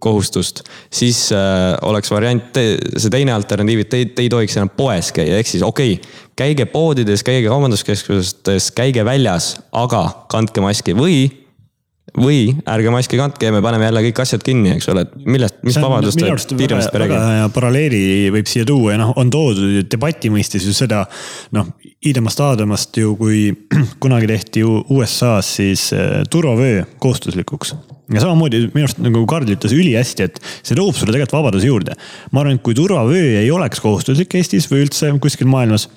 [0.00, 5.10] kohustust, siis äh, oleks variant, see teine alternatiiv, et te, te ei tohiks enam poes
[5.16, 11.18] käia, ehk siis okei okay,, käige poodides, käige kaubanduskeskustes, käige väljas, aga kandke maski või
[12.18, 15.60] või ärge maski kandke ja me paneme jälle kõik asjad kinni, eks ole, et millest,
[15.66, 16.20] mis vabadust
[16.56, 17.50] piiramist me räägime.
[17.54, 18.02] paralleeli
[18.34, 21.04] võib siia tuua ja noh, on toodud debati mõistes ju seda
[21.56, 21.70] noh,
[22.06, 23.46] idemast aadamast ju, kui
[24.02, 27.74] kunagi tehti ju USA-s siis äh, turvavöö kohustuslikuks
[28.10, 31.96] ja samamoodi minu arust nagu Karl ütles ülihästi, et see toob sulle tegelikult vabaduse juurde.
[32.32, 35.88] ma arvan, et kui turvavöö ei oleks kohustuslik Eestis või üldse kuskil maailmas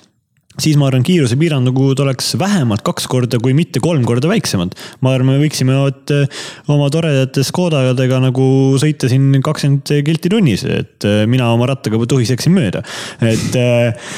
[0.62, 4.76] siis ma arvan, kiirusepiirangud oleks vähemalt kaks korda, kui mitte kolm korda väiksemad.
[5.02, 8.46] ma arvan, me võiksime et, eh, oma toredate Škodadega nagu
[8.82, 12.84] sõita siin kakskümmend kilti tunnis, et eh, mina oma rattaga tuhiseksin mööda.
[13.22, 14.14] et, eh,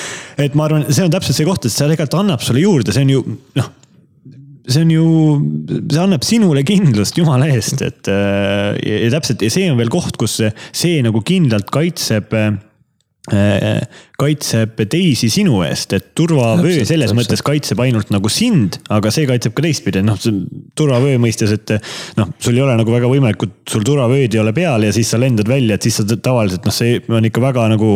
[0.45, 3.08] et ma arvan, see on täpselt see koht, et see tegelikult annab sulle juurde, see
[3.08, 3.74] on ju noh
[4.65, 5.08] see on ju,
[5.93, 10.17] see annab sinule kindlust jumala eest, et ja, ja täpselt ja see on veel koht,
[10.17, 12.56] kus see, see nagu kindlalt kaitseb äh,
[13.25, 17.17] kaitseb teisi sinu eest, et turvavöö Täpselt, selles täpselt.
[17.19, 20.19] mõttes kaitseb ainult nagu sind, aga see kaitseb ka teistpidi, noh,
[20.77, 21.73] turvavöö mõistes, et
[22.19, 25.19] noh, sul ei ole nagu väga võimalikult, sul turvavööd ei ole peal ja siis sa
[25.21, 27.95] lendad välja, et siis sa tavaliselt noh, see on ikka väga nagu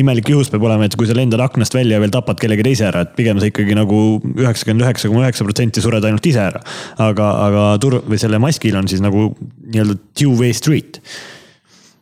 [0.00, 2.86] imelik juhus peab olema, et kui sa lendad aknast välja ja veel tapad kellegi teise
[2.88, 4.02] ära, et pigem sa ikkagi nagu
[4.36, 6.62] üheksakümmend üheksa koma üheksa protsenti sured ainult ise ära.
[7.02, 9.32] aga, aga tur- või selle maskil on siis nagu
[9.66, 11.02] nii-öelda two-way street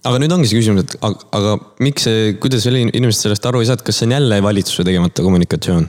[0.06, 3.62] aga nüüd ongi see küsimus, et aga, aga miks see, kuidas veel inimesed sellest aru
[3.62, 5.88] ei saa, et kas see on jälle valitsuse tegemata kommunikatsioon?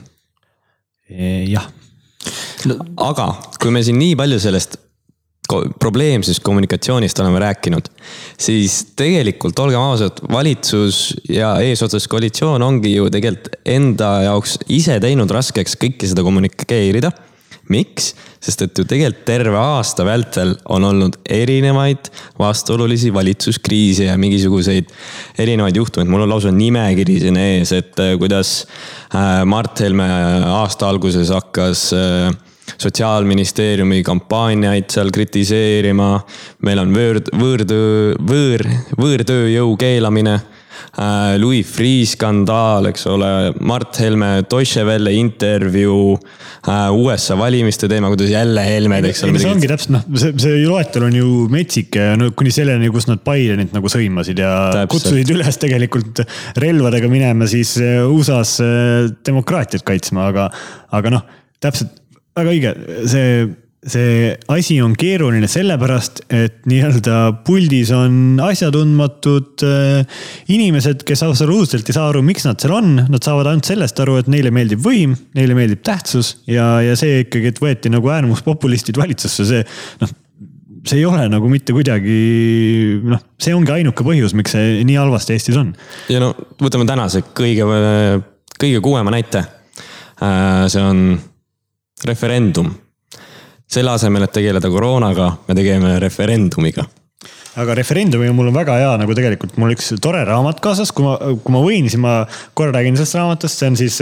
[1.48, 1.70] jah
[3.00, 3.30] aga
[3.62, 4.76] kui me siin nii palju sellest
[5.80, 7.86] probleemsest kommunikatsioonist oleme rääkinud,
[8.40, 10.98] siis tegelikult olgem ausad, valitsus
[11.32, 17.12] ja eesotsas koalitsioon ongi ju tegelikult enda jaoks ise teinud raskeks kõike seda kommunikeerida.
[17.72, 18.12] Miks?
[18.38, 24.92] sest et ju tegelikult terve aasta vältel on olnud erinevaid vastuolulisi valitsuskriise ja mingisuguseid
[25.42, 28.60] erinevaid juhtumeid, mul on lausa nimekiri siin ees, et äh, kuidas
[29.10, 30.06] äh, Mart Helme
[30.52, 32.30] aasta alguses hakkas äh,
[32.78, 36.20] sotsiaalministeeriumi kampaaniaid seal kritiseerima.
[36.62, 38.64] meil on võõr, võõrtöö, võõr,
[38.98, 40.38] võõrtööjõu keelamine.
[41.38, 43.28] Louis Freeh skandaal, eks ole,
[43.60, 46.16] Mart Helme Deutsche Welle intervjuu.
[46.98, 49.38] USA valimiste teema, kuidas jälle Helmed, eks ole.
[49.40, 53.06] see ongi täpselt noh, see, see loetelu on ju metsik ja no kuni selleni, kus
[53.08, 54.92] nad Bidenit nagu sõimasid ja Täpselt.
[54.92, 56.24] kutsusid üles tegelikult
[56.60, 58.58] relvadega minema siis eh, USA-s
[59.28, 60.48] demokraatiat kaitsma, aga,
[60.98, 61.24] aga noh,
[61.62, 61.94] täpselt
[62.38, 62.74] väga õige,
[63.10, 63.46] see,
[63.86, 71.96] see asi on keeruline sellepärast, et nii-öelda puldis on asjatundmatud äh, inimesed, kes absoluutselt ei
[71.96, 72.94] saa aru, miks nad seal on.
[73.06, 77.22] Nad saavad ainult sellest aru, et neile meeldib võim, neile meeldib tähtsus ja, ja see
[77.26, 79.62] ikkagi, et võeti nagu äärmuspopulistid valitsusse, see
[80.02, 80.16] noh
[80.88, 82.16] see ei ole nagu mitte kuidagi
[83.04, 85.72] noh, see ongi ainuke põhjus, miks see nii halvasti Eestis on.
[86.12, 87.66] ja no võtame tänase kõige,
[88.58, 89.44] kõige kuumema näite.
[90.18, 91.18] see on
[92.08, 92.72] referendum.
[93.68, 96.86] Selle asemel, et tegeleda koroonaga, me tegeme referendumiga.
[97.58, 101.16] Aga referendumiga mul on väga hea nagu tegelikult, mul üks tore raamat kaasas, kui ma,
[101.42, 102.20] kui ma võin, siis ma
[102.56, 103.96] korra räägin sellest raamatust, see on siis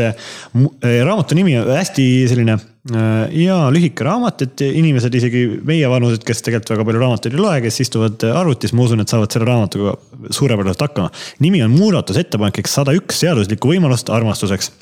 [0.59, 5.89] mu- äh, raamatu nimi on hästi selline äh, hea lühike raamat, et inimesed isegi meie
[5.89, 9.33] vanused, kes tegelikult väga palju raamatuid ei loe, kes istuvad arvutis, ma usun, et saavad
[9.33, 9.97] selle raamatuga
[10.37, 11.15] suurepäraselt hakkama.
[11.47, 14.75] nimi on muudatusettepanek sada üks seaduslikku võimalust armastuseks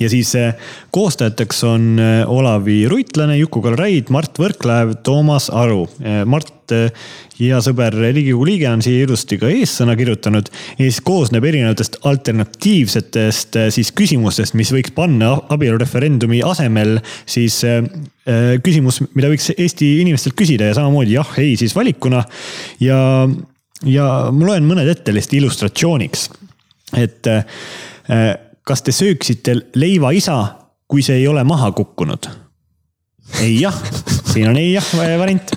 [0.00, 0.54] ja siis eh,
[0.94, 5.84] koostajateks on eh, Olavi Ruitlane, Juku-Kalle Raid, Mart Võrklaev, Toomas Aru.
[6.30, 6.90] Mart, eh,
[7.40, 13.60] hea sõber, Riigikogu liige on siia ilusti ka eessõna kirjutanud ja siis koosneb erinevatest alternatiivsetest
[13.74, 17.62] siis küsimustest, mis võiks panna abielureferendumi asemel siis
[18.62, 22.20] küsimus, mida võiks Eesti inimestelt küsida ja samamoodi jah, ei siis valikuna.
[22.84, 23.00] ja,
[23.88, 26.28] ja ma loen mõned ette lihtsalt illustratsiooniks,
[27.00, 27.32] et
[28.70, 30.36] kas te sööksite leiva isa,
[30.86, 32.28] kui see ei ole maha kukkunud?
[33.42, 33.74] ei jah,
[34.30, 34.86] siin on ei jah
[35.18, 35.50] variant.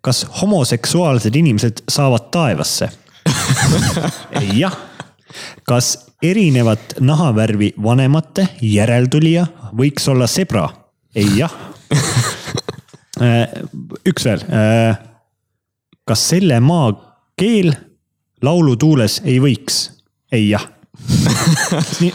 [0.00, 2.90] kas homoseksuaalsed inimesed saavad taevasse?
[4.40, 4.74] ei jah.
[5.66, 9.46] kas erinevat nahavärvi vanemate järeltulija
[9.78, 10.68] võiks olla sebra?
[11.14, 11.54] ei jah.
[14.10, 14.46] üks veel.
[16.06, 16.94] kas selle maa
[17.38, 17.74] keel
[18.42, 19.84] laulutuules ei võiks?
[20.34, 20.72] ei jah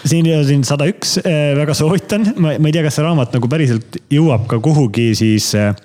[0.10, 1.18] siin on siin sada üks,
[1.58, 5.76] väga soovitan, ma, ei tea, kas see raamat nagu päriselt jõuab ka kuhugi siis äh,,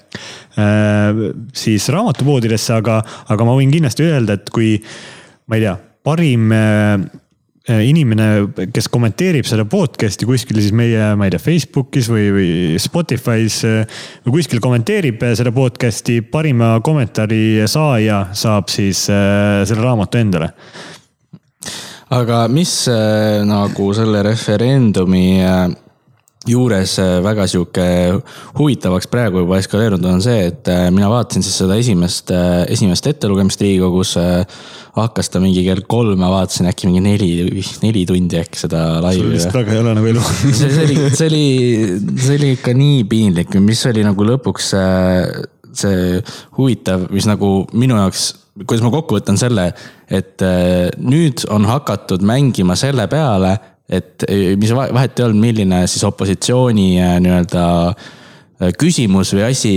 [1.56, 4.74] siis raamatupoodidesse, aga, aga ma võin kindlasti öelda, et kui
[5.46, 6.96] ma ei tea, parim äh,
[7.66, 8.28] inimene,
[8.74, 12.50] kes kommenteerib seda podcast'i kuskil siis meie, ma ei tea, Facebookis või, või
[12.82, 20.52] Spotify's või kuskil kommenteerib seda podcast'i, parima kommentaari saaja saab siis äh, selle raamatu endale
[22.14, 25.64] aga mis äh, nagu selle referendumi äh,
[26.47, 27.87] juures äh, väga sihuke
[28.59, 32.31] huvitavaks praegu juba eskaleerunud on see, et mina vaatasin siis seda esimest,
[32.71, 34.14] esimest ettelugemist Riigikogus.
[34.97, 39.27] hakkas ta mingi kell kolm, ma vaatasin äkki mingi neli, neli tundi äkki seda laivi.
[39.27, 40.23] sul vist väga ole nagu elu
[40.61, 41.45] see, see oli, see oli,
[42.14, 44.73] see oli ikka nii piinlik, mis oli nagu lõpuks
[45.77, 48.31] see huvitav, mis nagu minu jaoks
[48.64, 49.71] kuidas ma kokku võtan selle,
[50.09, 54.25] et äh, nüüd on hakatud mängima selle peale, et
[54.59, 58.14] mis vahet ei olnud, milline siis opositsiooni äh, nii-öelda äh,
[58.81, 59.71] küsimus või asi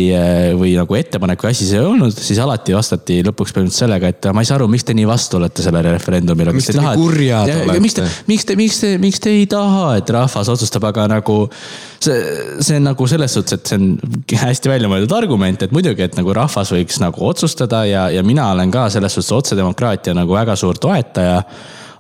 [0.56, 4.28] või nagu ettepanek või asi see ei olnud, siis alati vastati lõpuks põhimõtteliselt sellega, et
[4.32, 6.54] ma ei saa aru, miks te nii vastu olete sellele referendumile.
[6.56, 7.82] miks te nii kurjad olete?
[7.84, 11.36] miks te, miks te, miks te, miks te ei taha, et rahvas otsustab, aga nagu
[11.52, 12.16] see,
[12.64, 16.16] see on nagu selles suhtes, et see on hästi välja mõeldud argument, et muidugi, et
[16.16, 20.56] nagu rahvas võiks nagu otsustada ja, ja mina olen ka selles suhtes otsedemokraatia nagu väga
[20.60, 21.44] suur toetaja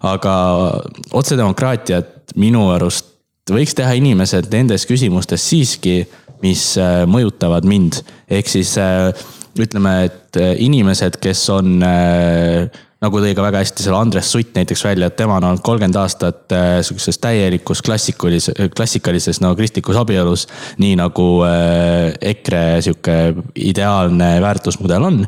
[0.07, 0.33] aga
[1.11, 3.17] otsedemokraatiat minu arust
[3.49, 6.03] võiks teha inimesed nendes küsimustes siiski,
[6.45, 8.01] mis äh, mõjutavad mind.
[8.29, 9.09] ehk siis äh,
[9.59, 14.83] ütleme, et äh, inimesed, kes on nagu tõi ka väga hästi selle Andres Sutt näiteks
[14.83, 16.51] välja, et tema on olnud kolmkümmend aastat
[16.83, 20.47] sihukeses täielikus klassikalises, klassikalises no kristlikus abielus.
[20.83, 21.29] nii nagu
[22.31, 23.17] EKRE sihuke
[23.55, 25.23] ideaalne väärtusmudel on.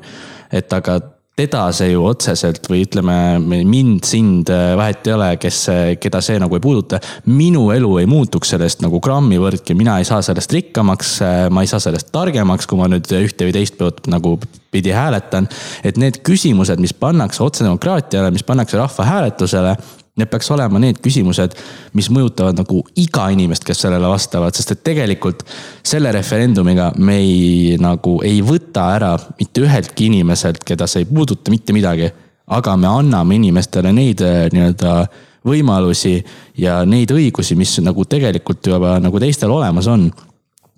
[0.51, 0.99] et aga
[1.41, 5.61] teda see ju otseselt või ütleme, mind, sind, äh, vahet ei ole, kes,
[6.01, 6.99] keda see nagu ei puuduta.
[7.25, 11.65] minu elu ei muutuks sellest nagu grammi võrdki, mina ei saa sellest rikkamaks, äh, ma
[11.65, 14.37] ei saa sellest targemaks, kui ma nüüd ühte või teist poolt nagu
[14.71, 15.47] pidi hääletan.
[15.83, 19.75] et need küsimused, mis pannakse otsedemokraatiale, mis pannakse rahvahääletusele
[20.19, 21.53] Need peaks olema need küsimused,
[21.95, 25.45] mis mõjutavad nagu iga inimest, kes sellele vastavad, sest et tegelikult
[25.87, 31.53] selle referendumiga me ei, nagu ei võta ära mitte üheltki inimeselt, keda see ei puuduta
[31.53, 32.11] mitte midagi.
[32.51, 35.07] aga me anname inimestele neid äh, nii-öelda
[35.47, 36.17] võimalusi
[36.57, 40.09] ja neid õigusi, mis nagu tegelikult juba nagu teistel olemas on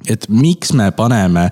[0.10, 1.50] et miks me paneme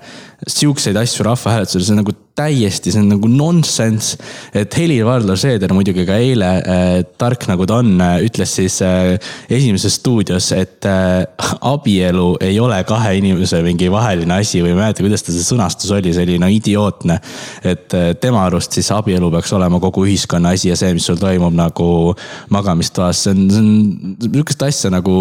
[0.48, 4.16] siukseid asju rahvahääletusele, see on nagu täiesti, see on nagu nonsense.
[4.54, 9.18] et Helir-Valdor Seeder muidugi ka eile äh,, tark nagu ta on äh,, ütles siis äh,
[9.50, 11.22] Esimeses stuudios, et äh,
[11.60, 15.46] abielu ei ole kahe inimese mingi vaheline asi või ma ei mäleta, kuidas ta see
[15.46, 17.20] sõnastus oli, see oli no idiootne.
[17.62, 21.20] et äh, tema arust siis abielu peaks olema kogu ühiskonna asi ja see, mis sul
[21.20, 22.16] toimub nagu
[22.50, 25.14] magamistoas, see on, see on sihukest asja nagu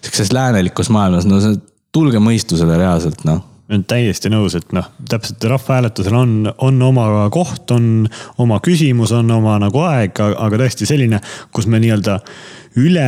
[0.00, 1.54] sihukeses läänelikus maailmas, no see
[1.94, 3.42] tulge mõistusele reaalselt, noh.
[3.64, 6.34] Olen täiesti nõus, et noh, täpselt rahvahääletusel on,
[6.66, 8.04] on oma koht, on
[8.44, 11.22] oma küsimus, on oma nagu aeg, aga tõesti selline,
[11.54, 12.18] kus me nii-öelda
[12.82, 13.06] üle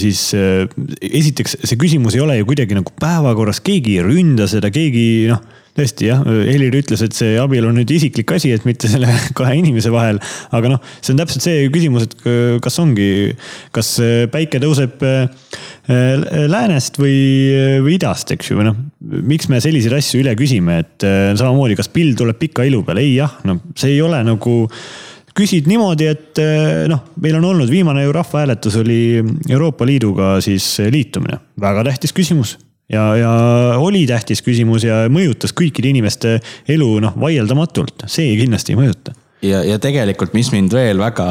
[0.00, 5.26] siis esiteks see küsimus ei ole ju kuidagi nagu päevakorras, keegi ei ründa seda, keegi
[5.28, 5.44] noh
[5.76, 9.56] tõesti jah, Helir ütles, et see abielu on nüüd isiklik asi, et mitte selle kahe
[9.60, 10.20] inimese vahel.
[10.56, 12.16] aga noh, see on täpselt see küsimus, et
[12.64, 13.08] kas ongi,
[13.76, 13.96] kas
[14.32, 15.26] päike tõuseb äh,
[16.50, 17.16] läänest või,
[17.84, 18.78] või idast, eks ju, või noh.
[19.34, 23.04] miks me selliseid asju üle küsime, et äh, samamoodi, kas pill tuleb pika ilu peale,
[23.04, 24.56] ei jah, no see ei ole nagu
[25.36, 29.00] küsid niimoodi, et äh, noh, meil on olnud viimane ju rahvahääletus oli
[29.50, 32.56] Euroopa Liiduga siis liitumine, väga tähtis küsimus
[32.92, 33.30] ja, ja
[33.82, 36.38] oli tähtis küsimus ja mõjutas kõikide inimeste
[36.72, 39.16] elu noh, vaieldamatult, see kindlasti ei mõjuta.
[39.44, 41.26] Ja, ja tegelikult, mis mind veel väga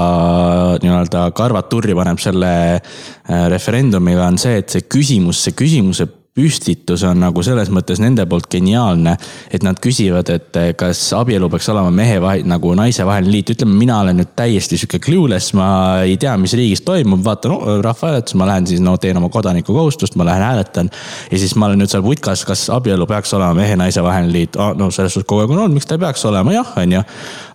[0.84, 7.04] nii-öelda karvad turri paneb selle äh, referendumiga, on see, et see küsimus, see küsimuse püstitus
[7.08, 9.16] on nagu selles mõttes nende poolt geniaalne.
[9.52, 13.54] et nad küsivad, et eh, kas abielu peaks olema mehe vahe, nagu naise vaheline liit,
[13.56, 15.68] ütleme, mina olen nüüd täiesti sihuke clueless, ma
[16.04, 20.20] ei tea, mis riigis toimub, vaatan no, rahvahääletus, ma lähen siis no teen oma kodanikukohustust,
[20.20, 20.90] ma lähen hääletan.
[21.32, 24.74] ja siis ma olen nüüd seal putkas, kas abielu peaks olema mehe-naise vaheline liit oh,,
[24.76, 27.06] no selles suhtes kogu aeg on olnud, miks ta ei peaks olema, jah, on ju.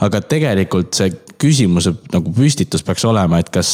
[0.09, 3.73] aga tegelikult see küsimuse nagu püstitus peaks olema, et kas,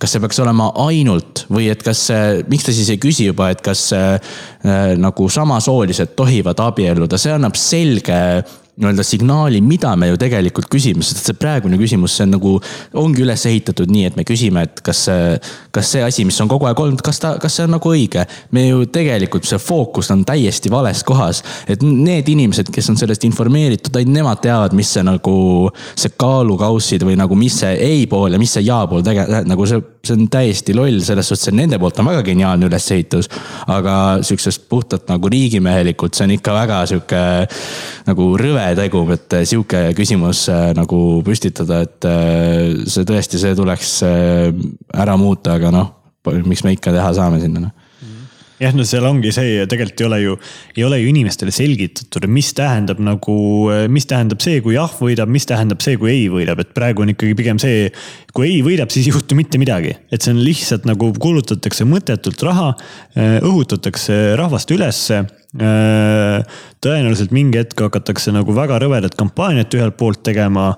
[0.00, 2.06] kas see peaks olema ainult või et kas,
[2.50, 4.34] miks ta siis ei küsi juba, et kas äh,
[5.00, 8.18] nagu samasoolised tohivad abielluda, see annab selge
[8.76, 12.52] nii-öelda signaali, mida me ju tegelikult küsime, sest see praegune küsimus, see on nagu,
[12.96, 15.02] ongi üles ehitatud nii, et me küsime, et kas,
[15.76, 18.24] kas see asi, mis on kogu aeg olnud, kas ta, kas see on nagu õige.
[18.56, 23.26] me ju tegelikult, see fookus on täiesti vales kohas, et need inimesed, kes on sellest
[23.28, 25.36] informeeritud, ainult nemad teavad, mis see nagu,
[25.92, 29.68] see kaalukaussid või nagu, mis see ei pool ja mis see ja pool tegelikult, nagu
[29.68, 33.28] see, see on täiesti loll, selles suhtes, et nende poolt on väga geniaalne ülesehitus.
[33.68, 37.22] aga sihukesest puhtalt nagu riigimehelikult, see on ikka väga sihuke
[38.08, 43.54] nagu rõve tegu, et äh, sihuke küsimus äh, nagu püstitada, et äh, see tõesti, see
[43.58, 45.94] tuleks ära muuta, aga noh,
[46.46, 47.78] miks me ikka teha saame sinna noh
[48.62, 50.34] jah, no seal ongi see ja tegelikult ei ole ju,
[50.76, 53.34] ei ole ju inimestele selgitatud, mis tähendab nagu,
[53.90, 57.10] mis tähendab see, kui jah võidab, mis tähendab see, kui ei võidab, et praegu on
[57.10, 57.88] ikkagi pigem see.
[58.30, 62.46] kui ei võidab, siis ei juhtu mitte midagi, et see on lihtsalt nagu kulutatakse mõttetult
[62.46, 62.70] raha,
[63.42, 70.70] õhutatakse rahvast ülesse tõenäoliselt mingi hetk hakatakse nagu väga rõvedat kampaaniat ühelt poolt tegema.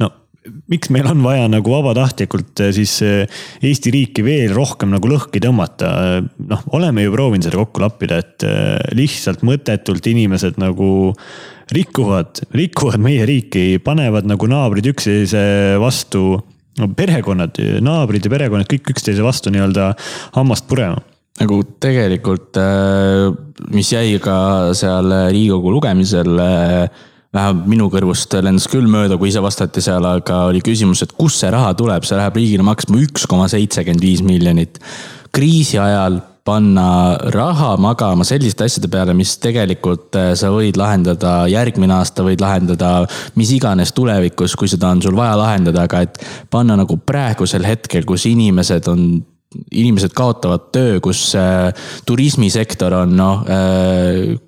[0.00, 0.08] no
[0.70, 5.42] miks meil on vaja nagu vabatahtlikult eh, siis eh, Eesti riiki veel rohkem nagu lõhki
[5.42, 6.22] tõmmata.
[6.48, 8.46] noh, oleme ju proovinud seda kokku lappida, et
[8.96, 11.12] lihtsalt mõttetult inimesed nagu
[11.72, 16.42] rikuvad, rikuvad meie riiki, panevad nagu naabrid üksteise vastu.
[16.80, 19.92] no perekonnad, naabrid ja perekonnad kõik üksteise vastu nii-öelda
[20.38, 21.02] hammast purema
[21.40, 22.58] nagu tegelikult,
[23.72, 24.36] mis jäi ka
[24.76, 26.28] seal Riigikogu lugemisel
[27.32, 31.40] vähemalt minu kõrvust lendas küll mööda, kui ise vastati seal, aga oli küsimus, et kust
[31.40, 34.78] see raha tuleb, see läheb riigile maksma üks koma seitsekümmend viis miljonit.
[35.32, 41.94] kriisi ajal panna raha magama selliste asjade peale, mis tegelikult äh, sa võid lahendada järgmine
[41.94, 43.06] aasta, võid lahendada
[43.38, 46.18] mis iganes tulevikus, kui seda on sul vaja lahendada, aga et
[46.50, 49.06] panna nagu praegusel hetkel, kus inimesed on
[49.70, 51.72] inimesed kaotavad töö, kus äh,
[52.06, 54.38] turismisektor on noh äh,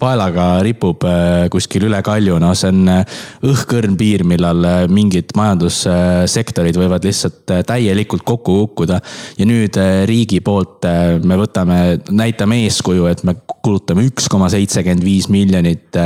[0.00, 5.34] paelaga ripub äh, kuskil üle kalju, no see on äh, õhkõrn piir, millal äh, mingid
[5.36, 9.00] majandussektorid võivad lihtsalt täielikult kokku kukkuda.
[9.38, 9.76] ja nüüd
[10.08, 10.86] riigi poolt
[11.24, 11.78] me võtame,
[12.10, 15.96] näitame eeskuju, et me kulutame üks koma seitsekümmend viis miljonit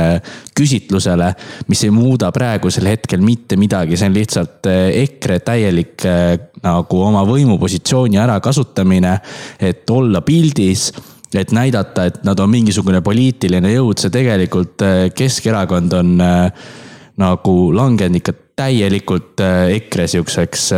[0.55, 1.31] küsitlusele,
[1.71, 6.05] mis ei muuda praegusel hetkel mitte midagi, see on lihtsalt EKRE täielik
[6.65, 9.17] nagu oma võimupositsiooni ärakasutamine,
[9.59, 10.89] et olla pildis
[11.33, 16.65] et näidata, et nad on mingisugune poliitiline jõud, see tegelikult äh, Keskerakond on äh,
[17.19, 20.69] nagu langenud ikka täielikult äh, EKRE sihukeseks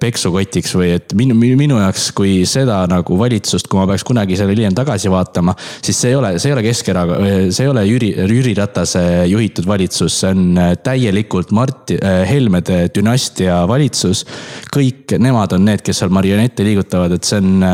[0.00, 4.54] peksukotiks või et minu, minu jaoks, kui seda nagu valitsust, kui ma peaks kunagi selle
[4.56, 8.10] hiljem tagasi vaatama, siis see ei ole, see ei ole Keskerakond, see ei ole Jüri,
[8.30, 14.24] Jüri Ratase juhitud valitsus, see on täielikult Marti Helmede dünastia valitsus.
[14.72, 17.66] kõik nemad on need, kes seal marionette liigutavad, et see on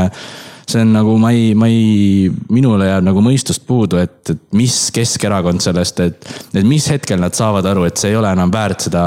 [0.71, 4.75] see on nagu ma ei, ma ei, minule jääb nagu mõistust puudu, et, et mis
[4.95, 8.87] Keskerakond sellest, et, et mis hetkel nad saavad aru, et see ei ole enam väärt
[8.87, 9.05] seda,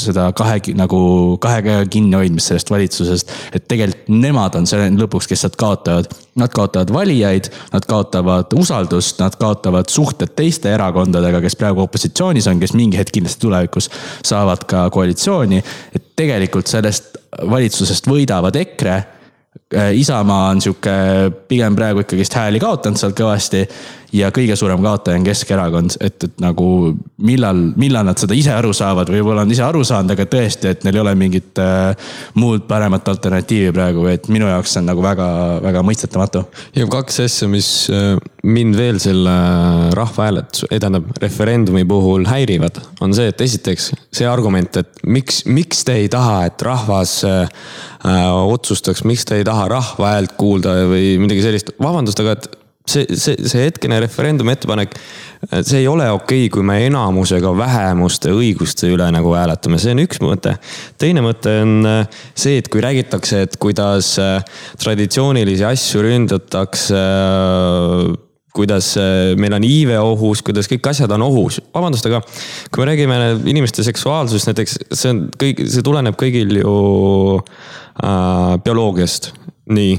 [0.00, 1.00] seda kahe nagu
[1.42, 3.32] kahe käega kinnihoidmist sellest valitsusest.
[3.52, 6.10] et tegelikult nemad on see lõpuks, kes sealt kaotavad.
[6.38, 12.60] Nad kaotavad valijaid, nad kaotavad usaldust, nad kaotavad suhted teiste erakondadega, kes praegu opositsioonis on,
[12.62, 13.90] kes mingi hetk kindlasti tulevikus
[14.24, 15.62] saavad ka koalitsiooni.
[15.92, 17.18] et tegelikult sellest
[17.50, 18.96] valitsusest võidavad EKRE
[19.72, 20.94] Isamaa on sihuke
[21.48, 23.62] pigem praegu ikkagist hääli kaotanud sealt kõvasti
[24.12, 26.66] ja kõige suurem kaotaja on Keskerakond, et, et nagu
[27.24, 30.84] millal, millal nad seda ise aru saavad, võib-olla on ise aru saanud, aga tõesti, et
[30.84, 35.04] neil ei ole mingit äh, muud paremat alternatiivi praegu, et minu jaoks see on nagu
[35.04, 36.44] väga-väga mõistetamatu.
[36.76, 39.32] ja kaks asja, mis äh, mind veel selle
[39.94, 45.94] rahvahääletuse, tähendab referendumi puhul häirivad, on see, et esiteks see argument, et miks, miks te
[46.00, 47.68] ei taha, et rahvas äh,
[48.42, 51.70] otsustaks, miks te ei taha rahva häält kuulda või midagi sellist.
[51.82, 52.50] vabandust, aga et
[52.86, 54.96] see, see, see hetkene referendumi ettepanek,
[55.62, 60.02] see ei ole okei okay,, kui me enamusega vähemuste õiguste üle nagu hääletame, see on
[60.02, 60.56] üks mõte.
[60.98, 64.42] teine mõte on äh, see, et kui räägitakse, et kuidas äh,
[64.82, 68.92] traditsioonilisi asju ründatakse äh, kuidas
[69.40, 71.60] meil on iive ohus, kuidas kõik asjad on ohus.
[71.74, 72.20] vabandust, aga
[72.70, 76.74] kui me räägime inimeste seksuaalsusest näiteks, see on kõik, see tuleneb kõigil ju
[77.40, 79.32] äh, bioloogiast,
[79.72, 79.96] nii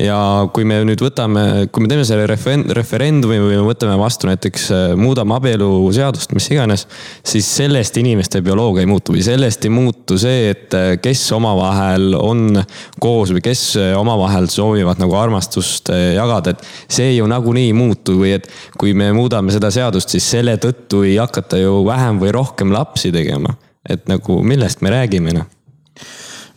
[0.00, 0.18] ja
[0.54, 4.84] kui me nüüd võtame, kui me teeme selle referendumi või me võtame vastu näiteks, äh,
[4.98, 6.86] muudame abieluseadust, mis iganes,
[7.26, 12.16] siis sellest inimeste bioloogia ei muutu või sellest ei muutu see, et äh, kes omavahel
[12.18, 12.62] on
[13.02, 18.18] koos või kes äh, omavahel soovivad nagu armastust jagada, et see ju nagunii ei muutu
[18.22, 22.34] või et kui me muudame seda seadust, siis selle tõttu ei hakata ju vähem või
[22.36, 23.56] rohkem lapsi tegema.
[23.88, 25.46] et nagu millest me räägime noh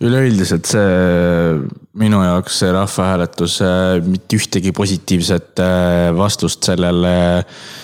[0.04, 0.84] üleüldiselt see
[2.00, 3.60] minu jaoks see rahvahääletus
[4.08, 7.14] mitte ühtegi positiivset äh, vastust sellele.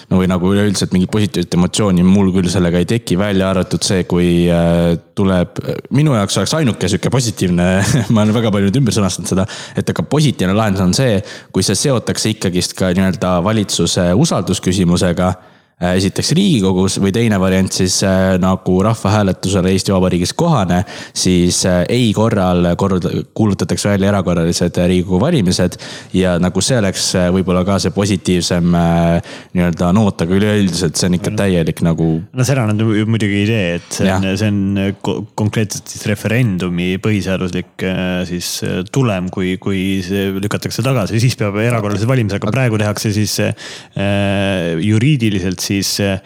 [0.09, 4.03] no või nagu üleüldiselt mingit positiivset emotsiooni mul küll sellega ei teki, välja arvatud see,
[4.09, 5.61] kui äh, tuleb.
[5.95, 7.69] minu jaoks oleks ainuke sihuke positiivne
[8.13, 9.45] ma olen väga palju nüüd ümber sõnastanud seda,
[9.77, 11.21] et aga positiivne lahendus on see,
[11.53, 15.48] kui see seotakse ikkagist ka nii-öelda valitsuse usaldusküsimusega Äh,
[15.79, 20.81] esiteks Riigikogus või teine variant siis äh, nagu rahvahääletusele Eesti Vabariigis kohane,
[21.15, 25.77] siis äh, ei korral kord-, kuulutatakse välja erakorralised Riigikogu valimised.
[26.13, 31.33] ja nagu see oleks võib-olla ka see positiivsem nii-öelda noot, aga üleüldiselt see on ikka
[31.39, 32.09] täielik nagu.
[32.33, 37.87] no seda nad muidugi ei tee, et see on, see on konkreetselt siis referendumi põhiseaduslik
[38.27, 38.51] siis
[38.91, 44.75] tulem, kui, kui see lükatakse tagasi, siis peab erakorralised valimised, aga praegu tehakse siis äh,
[44.83, 46.19] juriidiliselt siis äh,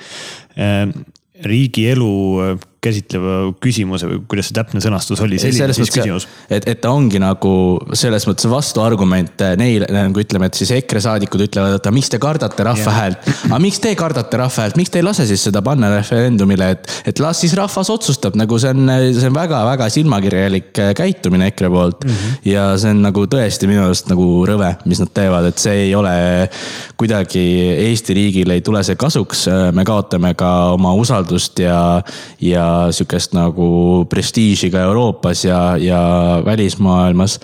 [1.43, 2.13] riigielu
[2.84, 6.28] käsitleva küsimuse või kuidas see täpne sõnastus oli, selline siis küsimus.
[6.50, 7.54] et, et ta ongi nagu
[7.98, 12.19] selles mõttes vastuargument neile, nagu ütleme, et siis EKRE saadikud ütlevad, et aga miks te
[12.22, 13.30] kardate rahva häält.
[13.50, 16.91] aga miks te kardate rahva häält, miks te ei lase siis seda panna referendumile, et,
[17.13, 22.06] et las siis rahvas otsustab, nagu see on, see on väga-väga silmakirjalik käitumine EKRE poolt
[22.06, 22.12] mm.
[22.12, 22.52] -hmm.
[22.52, 25.96] ja see on nagu tõesti minu arust nagu rõve, mis nad teevad, et see ei
[25.96, 26.13] ole
[27.00, 27.43] kuidagi
[27.84, 29.48] Eesti riigile ei tule see kasuks.
[29.74, 32.02] me kaotame ka oma usaldust ja,
[32.41, 33.67] ja sihukest nagu
[34.09, 36.01] prestiiži ka Euroopas ja, ja
[36.45, 37.39] välismaailmas.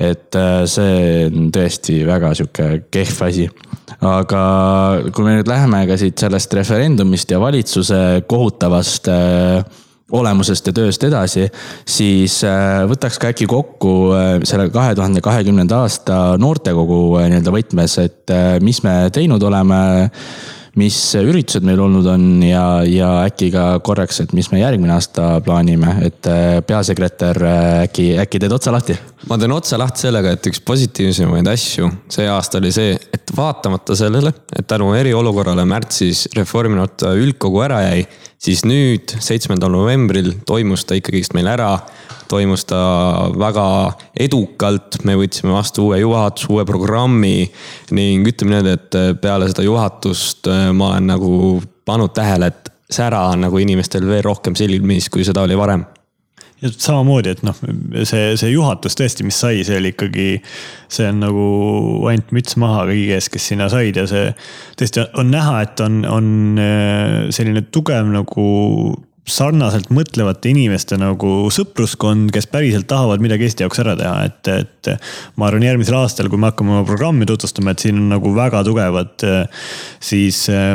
[0.00, 3.50] et äh, see on tõesti väga sihuke kehv asi.
[4.00, 4.42] aga
[5.12, 9.64] kui me nüüd läheme ka siit sellest referendumist ja valitsuse kohutavast äh,
[10.10, 11.44] olemusest ja tööst edasi,
[11.86, 13.92] siis äh, võtaks ka äkki kokku
[14.42, 19.82] selle kahe tuhande kahekümnenda aasta noortekogu nii-öelda võtmes, et mis me teinud oleme
[20.78, 25.40] mis üritused meil olnud on ja, ja äkki ka korraks, et mis me järgmine aasta
[25.44, 26.28] plaanime, et
[26.66, 27.40] peasekretär
[27.86, 28.96] äkki, äkki teed otsa lahti?
[29.28, 33.96] ma teen otsa lahti sellega, et üks positiivsemaid asju see aasta oli see, et vaatamata
[33.98, 38.04] sellele, et tänu eriolukorrale märtsis Reformierakonna üldkogu ära jäi
[38.40, 41.74] siis nüüd, seitsmendal novembril toimus ta ikkagist meil ära.
[42.30, 42.80] toimus ta
[43.34, 43.66] väga
[44.22, 47.50] edukalt, me võtsime vastu uue juhatuse, uue programmi
[47.90, 51.32] ning ütleme niimoodi, et peale seda juhatust äh, ma olen nagu
[51.84, 55.82] pannud tähele, et sära on nagu inimestel veel rohkem silmis, kui seda oli varem
[56.60, 57.56] ja samamoodi, et noh,
[58.08, 60.28] see, see juhatus tõesti, mis sai, see oli ikkagi,
[60.92, 61.44] see on nagu
[62.10, 64.30] ainult müts maha kõigi ees, kes sinna said ja see
[64.80, 66.26] tõesti on näha, et on, on
[66.60, 68.48] äh, selline tugev nagu
[69.30, 74.90] sarnaselt mõtlevate inimeste nagu sõpruskond, kes päriselt tahavad midagi Eesti jaoks ära teha, et, et
[75.38, 78.64] ma arvan, järgmisel aastal, kui me hakkame oma programmi tutvustama, et siin on nagu väga
[78.66, 79.66] tugevad äh,
[80.02, 80.74] siis äh,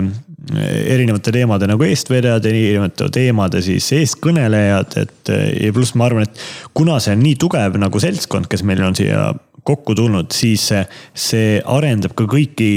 [0.54, 6.46] erinevate teemade nagu eestvedajad, erinevate teemade siis eestkõnelejad, et ja pluss ma arvan, et
[6.78, 9.32] kuna see on nii tugev nagu seltskond, kes meil on siia
[9.66, 12.70] kokku tulnud, siis see arendab ka kõiki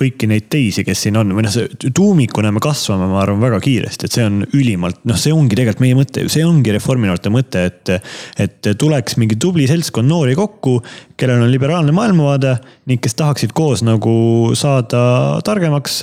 [0.00, 3.60] kõiki neid teisi, kes siin on, või noh, see tuumikuna me kasvame, ma arvan, väga
[3.64, 7.66] kiiresti, et see on ülimalt, noh, see ongi tegelikult meie mõte, see ongi Reformierakonna mõte,
[7.70, 7.94] et.
[8.40, 10.78] et tuleks mingi tubli seltskond noori kokku,
[11.20, 12.54] kellel on liberaalne maailmavaade
[12.88, 14.12] ning kes tahaksid koos nagu
[14.58, 15.02] saada
[15.46, 16.00] targemaks,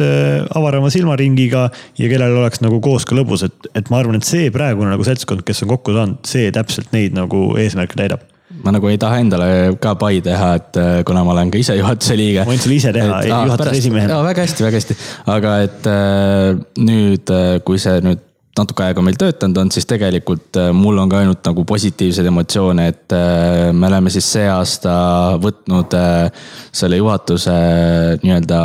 [0.57, 1.67] avarama silmaringiga
[1.97, 5.05] ja kellel oleks nagu koos ka lõbus, et, et ma arvan, et see praegune nagu
[5.07, 8.25] seltskond, kes on kokku saanud, see täpselt neid nagu eesmärke täidab
[8.63, 9.49] ma nagu ei taha endale
[9.81, 12.45] ka pai teha, et äh, kuna ma olen ka ise juhatuse liige.
[12.47, 14.21] võin sulle ise teha et, juhatuse esimehena.
[14.25, 14.97] väga hästi, väga hästi,
[15.33, 18.23] aga et äh, nüüd, äh, kui see nüüd
[18.57, 23.13] natuke aega meil töötanud on, siis tegelikult mul on ka ainult nagu positiivseid emotsioone, et
[23.69, 24.95] me oleme siis see aasta
[25.43, 25.93] võtnud
[26.73, 27.53] selle juhatuse
[28.23, 28.61] nii-öelda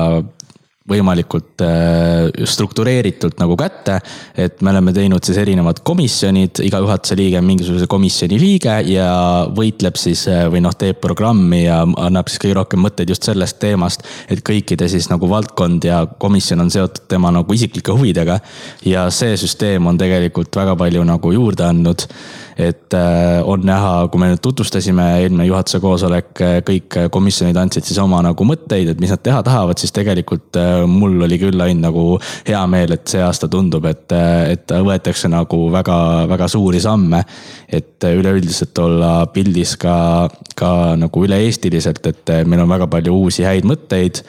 [0.89, 4.01] võimalikult äh, struktureeritult nagu kätte.
[4.35, 9.09] et me oleme teinud siis erinevad komisjonid, iga juhatuse liige on mingisuguse komisjoni liige ja
[9.55, 13.61] võitleb siis äh, või noh, teeb programmi ja annab siis kõige rohkem mõtteid just sellest
[13.63, 14.03] teemast.
[14.29, 18.41] et kõikide siis nagu valdkond ja komisjon on seotud tema nagu isiklike huvidega.
[18.85, 22.09] ja see süsteem on tegelikult väga palju nagu juurde andnud
[22.57, 27.87] et äh, on näha, kui me nüüd tutvustasime eelmine juhatuse koosolek, äh, kõik komisjonid andsid
[27.89, 31.65] siis oma nagu mõtteid, et mis nad teha tahavad, siis tegelikult äh, mul oli küll
[31.65, 32.05] ainult nagu
[32.49, 34.13] hea meel, et see aasta tundub, et,
[34.53, 37.25] et võetakse nagu väga-väga suuri samme.
[37.73, 40.29] et üleüldiselt olla pildis ka,
[40.59, 44.21] ka nagu üle-eestiliselt, et meil on väga palju uusi häid mõtteid,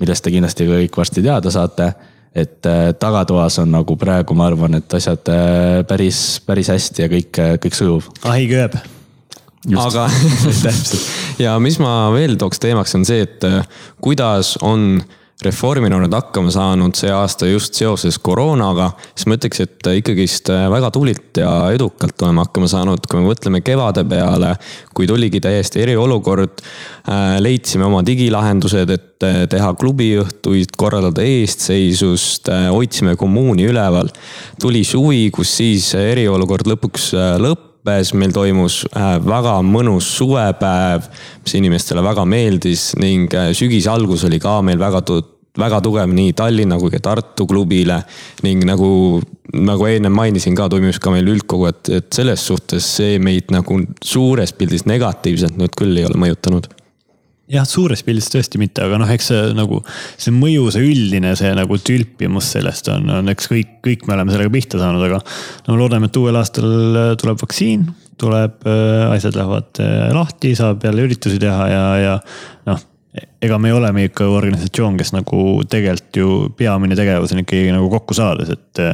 [0.00, 1.92] millest te kindlasti kõik varsti teada saate
[2.34, 7.10] et äh, tagatoas on nagu praegu, ma arvan, et asjad äh, päris, päris hästi ja
[7.10, 8.10] kõik, äh, kõik sujub.
[8.30, 8.76] ahi kööb.
[9.76, 10.06] aga
[10.64, 11.08] täpselt
[11.44, 13.48] ja mis ma veel tooks teemaks, on see, et
[14.02, 15.02] kuidas on
[15.40, 21.40] Reformierakond hakkama saanud see aasta just seoses koroonaga, siis ma ütleks, et ikkagist väga tublilt
[21.40, 24.52] ja edukalt oleme hakkama saanud, kui me mõtleme kevade peale,
[24.94, 26.60] kui tuligi täiesti eriolukord.
[27.08, 34.12] Äh, leidsime oma digilahendused, et äh, teha klubiõhtuid, korraldada eestseisust, äh, hoidsime kommuuni üleval.
[34.60, 37.10] tuli suvi, kus siis eriolukord lõpuks
[37.40, 38.84] lõppes lõppes, meil toimus
[39.24, 41.08] väga mõnus suvepäev,
[41.44, 45.02] mis inimestele väga meeldis ning sügise algus oli ka meil väga
[45.58, 48.04] väga tugev nii Tallinna kui ka Tartu klubile.
[48.42, 49.20] ning nagu,
[49.52, 53.80] nagu ennem mainisin ka, toimus ka meil üldkogu, et, et selles suhtes see meid nagu
[54.02, 56.68] suures pildis negatiivselt nüüd küll ei ole mõjutanud
[57.50, 61.50] jah, suures pildis tõesti mitte, aga noh, eks see nagu see mõju, see üldine, see
[61.56, 65.20] nagu tülpimus sellest on, on eks kõik, kõik me oleme sellega pihta saanud, aga
[65.68, 66.70] no loodame, et uuel aastal
[67.20, 67.88] tuleb vaktsiin,
[68.20, 72.16] tuleb, äh, asjad lähevad äh, lahti, saab jälle üritusi teha ja, ja
[72.68, 72.86] noh
[73.42, 78.14] ega me oleme ikka organisatsioon, kes nagu tegelikult ju peamine tegevus on ikkagi nagu kokku
[78.16, 78.84] saades, et.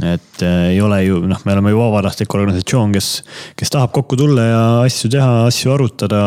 [0.00, 3.10] Et ei ole ju noh, me oleme ju vabatahtlik organisatsioon, kes,
[3.58, 6.22] kes tahab kokku tulla ja asju teha, asju arutada,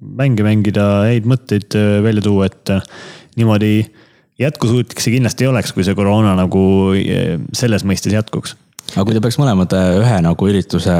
[0.00, 1.76] mänge mängida, häid mõtteid
[2.06, 2.72] välja tuua, et
[3.36, 3.74] niimoodi
[4.40, 6.62] jätkusuutlik see kindlasti ei oleks, kui see koroona nagu
[7.56, 8.56] selles mõistes jätkuks
[8.94, 10.94] aga kui te peaks mõlemad äh, ühe nagu ürituse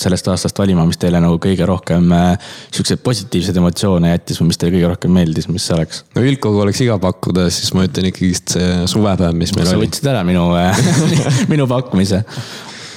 [0.00, 4.60] sellest aastast valima, mis teile nagu kõige rohkem äh, siukseid positiivseid emotsioone jättis või mis
[4.60, 6.02] teile kõige rohkem meeldis, mis see oleks?
[6.16, 9.84] no üldkogu oleks iga pakkuda, siis ma ütlen ikkagist see suvepäev, mis meil sa oli.
[9.84, 10.82] sa võtsid ära minu äh,
[11.52, 12.24] minu pakkumise.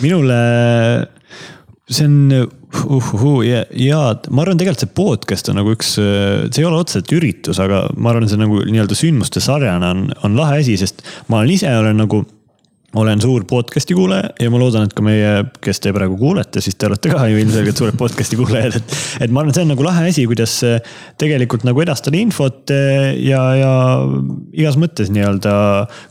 [0.01, 0.41] minule,
[1.91, 6.67] see on uhuhu ja, ja ma arvan, tegelikult see podcast on nagu üks, see ei
[6.67, 10.79] ole otseselt üritus, aga ma arvan, see nagu nii-öelda sündmuste sarjana on, on lahe asi,
[10.79, 12.23] sest ma olen ise olen nagu
[12.95, 15.29] olen suur podcast'i kuulaja ja ma loodan, et ka meie,
[15.63, 18.95] kes te praegu kuulete, siis te olete ka ju ilmselgelt suured podcast'i kuulajad, et.
[19.25, 20.57] et ma arvan, et see on nagu lahe asi, kuidas
[21.21, 23.71] tegelikult nagu edastada infot ja, ja
[24.51, 25.53] igas mõttes nii-öelda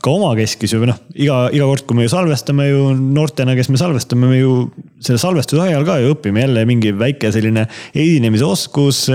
[0.00, 3.68] ka omakeskis ju või noh, iga, iga kord, kui me ju salvestame ju noortena, kes
[3.72, 4.56] me salvestame, me ju
[5.04, 9.06] selle salvestuse ajal ka ju õpime jälle mingi väike selline esinemisoskus.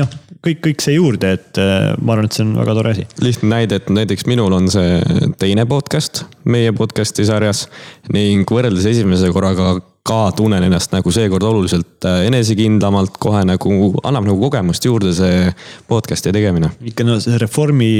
[0.00, 1.60] noh, kõik, kõik see juurde, et
[2.00, 3.06] ma arvan, et see on väga tore asi.
[3.20, 5.00] lihtne näide, et näiteks minul on see
[5.40, 7.66] teine podcast meie podcast'i sarjas
[8.12, 14.24] ning võrreldes esimese korraga ka tunnen ennast nagu seekord oluliselt äh, enesekindlamalt, kohe nagu annab
[14.24, 15.50] nagu kogemust juurde see
[15.90, 16.70] podcast'i tegemine.
[16.88, 17.90] ikka no see Reformi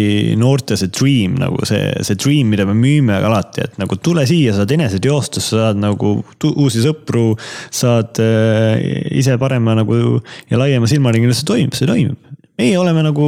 [0.40, 4.56] noorte see dream nagu see, see dream, mida me müüme alati, et nagu tule siia,
[4.56, 6.16] saad eneseteostust, saad nagu
[6.54, 7.34] uusi sõpru.
[7.68, 8.80] saad äh,
[9.20, 10.00] ise parema nagu
[10.50, 12.16] ja laiema silmaringi, see toimib, see toimib.
[12.60, 13.26] meie oleme nagu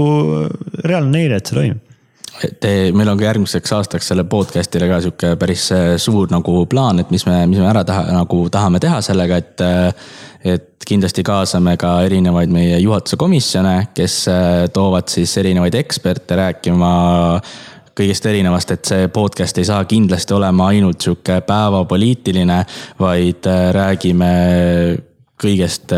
[0.80, 1.91] reaalne näide, et see toimib
[2.40, 7.02] Te, meil on ka järgmiseks aastaks selle podcast'ile ka sihuke päris äh, suur nagu plaan,
[7.02, 9.64] et mis me, mis me ära taha, nagu tahame teha sellega, et.
[9.64, 16.34] Äh, et kindlasti kaasame ka erinevaid meie juhatuse komisjone, kes äh, toovad siis erinevaid eksperte
[16.34, 16.88] rääkima
[17.94, 22.56] kõigest erinevast, et see podcast ei saa kindlasti olema ainult sihuke päevapoliitiline,
[22.98, 23.46] vaid
[23.78, 24.32] räägime
[25.44, 25.94] kõigest,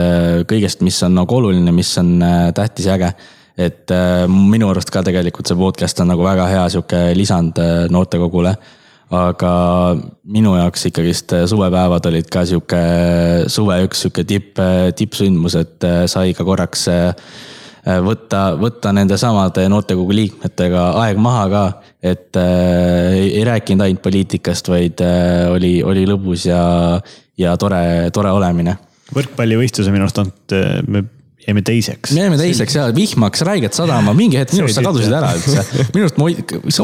[0.52, 2.18] kõigest, mis on nagu oluline, mis on
[2.52, 3.14] tähtis ja äge
[3.56, 7.86] et äh, minu arust ka tegelikult see podcast on nagu väga hea sihuke lisand äh,
[7.90, 8.56] noortekogule.
[9.14, 9.50] aga
[10.24, 12.84] minu jaoks ikkagist äh, suvepäevad olid ka sihuke
[13.46, 14.58] suve üks sihuke tipp,
[14.96, 16.88] tippsündmus, et sai ka korraks
[17.84, 21.64] võtta, võtta nendesamade noortekogu liikmetega aeg maha ka.
[22.02, 27.00] et äh, ei, rääkinud ainult poliitikast, vaid äh, oli, oli lõbus ja,
[27.38, 28.76] ja tore, tore olemine.
[29.14, 30.32] võrkpallivõistluse minu arust on,
[30.88, 31.04] me
[31.46, 32.14] jäime teiseks.
[32.14, 35.34] me jäime teiseks ja vihma hakkas räiget sadama, mingi hetk minu arust sa kadusid ära
[35.36, 35.64] üldse.
[35.94, 36.30] minu arust ma,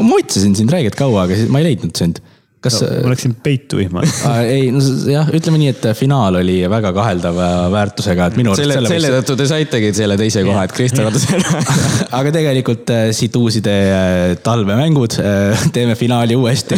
[0.07, 2.21] ma otsisin sind räiget kaua, aga ma ei leidnud sind
[2.61, 2.89] kas no,?
[3.05, 4.03] ma läksin peitu vihma
[4.53, 8.69] ei, no jah, ütleme nii, et finaal oli väga kaheldava väärtusega, et minu arust.
[8.69, 11.61] selle, selle tõttu te saitegi selle teise koha, et Kristo kadus ära
[12.19, 16.77] aga tegelikult äh, siit uus idee, äh, talvemängud, äh, teeme finaali uuesti.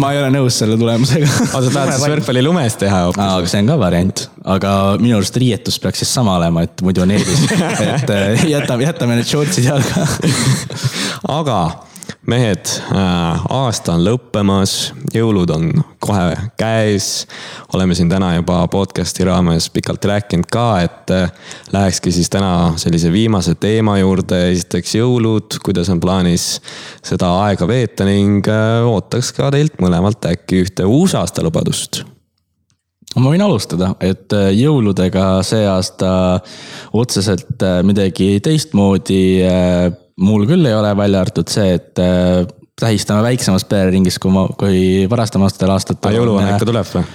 [0.00, 1.30] ma ei ole nõus selle tulemusega.
[1.50, 3.24] aga sa tahad siis võrkpalli lumes teha hoopis?
[3.24, 4.26] aga see on ka variant,
[4.56, 7.42] aga minu arust riietus peaks siis sama olema, et muidu on eelis.
[7.50, 10.06] et jätame, jätame need shortsid jalga
[11.40, 11.58] aga
[12.30, 15.66] mehed, äh, aasta on lõppemas, jõulud on
[16.02, 17.26] kohe käes.
[17.74, 21.32] oleme siin täna juba podcast'i raames pikalt rääkinud ka, et äh,
[21.72, 24.50] lähekski siis täna sellise viimase teema juurde.
[24.52, 26.62] esiteks jõulud, kuidas on plaanis
[27.04, 32.04] seda aega veeta ning äh, ootaks ka teilt mõlemalt äkki ühte uusaastalubadust
[33.14, 36.40] ma võin alustada, et jõuludega see aasta
[36.98, 39.44] otseselt midagi teistmoodi
[40.20, 42.46] mul küll ei ole, välja arvatud see, et äh,
[42.80, 46.10] tähistame väiksemas pereringis, kui ma, kui varastamatel aastatel.
[46.10, 47.06] aga jõuluvana ikka tuleb või?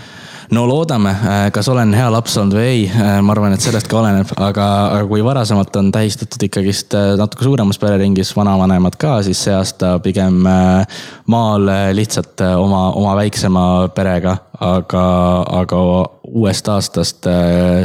[0.56, 3.88] no loodame, äh, kas olen hea laps olnud või ei, äh, ma arvan, et sellest
[3.92, 9.46] ka oleneb, aga, aga kui varasemalt on tähistatud ikkagist natuke suuremas pereringis, vanavanemad ka, siis
[9.48, 10.42] see aasta pigem
[11.30, 15.04] maal lihtsalt oma, oma väiksema perega, aga,
[15.62, 15.82] aga
[16.30, 17.28] uuest aastast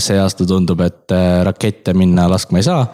[0.05, 1.15] see aasta tundub, et
[1.47, 2.87] rakette minna laskma ei saa.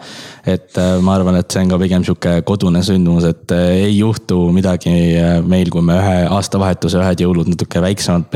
[0.45, 3.97] Et äh, ma arvan, et see on ka pigem sihuke kodune sündmus, et äh, ei
[3.99, 8.29] juhtu midagi äh, meil, kui me ühe aastavahetuse, ühed jõulud natuke väiksemad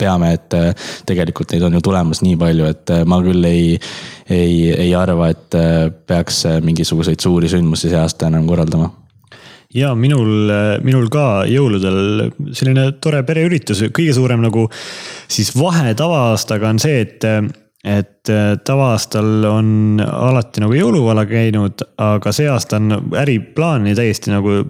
[0.00, 0.58] peame, et
[1.08, 3.78] tegelikult neid on ju tulemas nii palju, et ma küll ei,
[4.32, 5.60] ei, ei arva, et
[6.08, 8.92] peaks mingisuguseid suuri sündmusi see aasta enam korraldama
[9.74, 10.52] ja minul,
[10.86, 14.68] minul ka jõuludel selline tore pereüritus, kõige suurem nagu
[15.28, 17.28] siis vahe tava-aastaga on see, et
[17.84, 18.30] et
[18.64, 24.62] tava-aastal on alati nagu jõuluvala käinud, aga see aasta on äriplaan täiesti nagu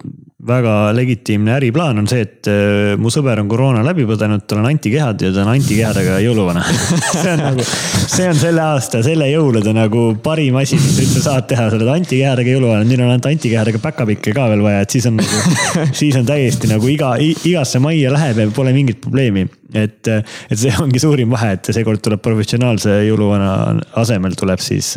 [0.47, 4.69] väga legitiimne äriplaan on see, et äh, mu sõber on koroona läbi põdenud, tal on
[4.69, 6.65] antikehad ja ta on antikehadega jõuluvana.
[7.15, 11.49] See on nagu, see on selle aasta, selle jõulude nagu parim asi, mis üldse saad
[11.49, 15.09] teha, sa oled antikehadega jõuluvana, nüüd on ainult antikehadega päkapikke ka veel vaja, et siis
[15.09, 15.57] on nagu,
[15.97, 20.73] siis on täiesti nagu iga, igasse majja läheb ja pole mingit probleemi et, et see
[20.83, 23.55] ongi suurim vahe, et seekord tuleb professionaalse jõuluvana
[24.01, 24.93] asemel tuleb siis,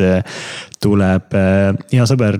[0.82, 2.38] tuleb eh, hea sõber,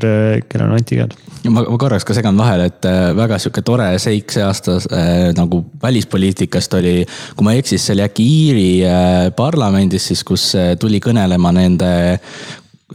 [0.50, 1.16] kellel on antikehad.
[1.48, 5.64] ma, ma korraks ka segan vahele, et väga sihuke tore seik see aasta äh, nagu
[5.82, 6.96] välispoliitikast oli,
[7.34, 10.50] kui ma ei eksi, siis see oli äkki Iiri äh, parlamendis siis, kus
[10.80, 11.92] tuli kõnelema nende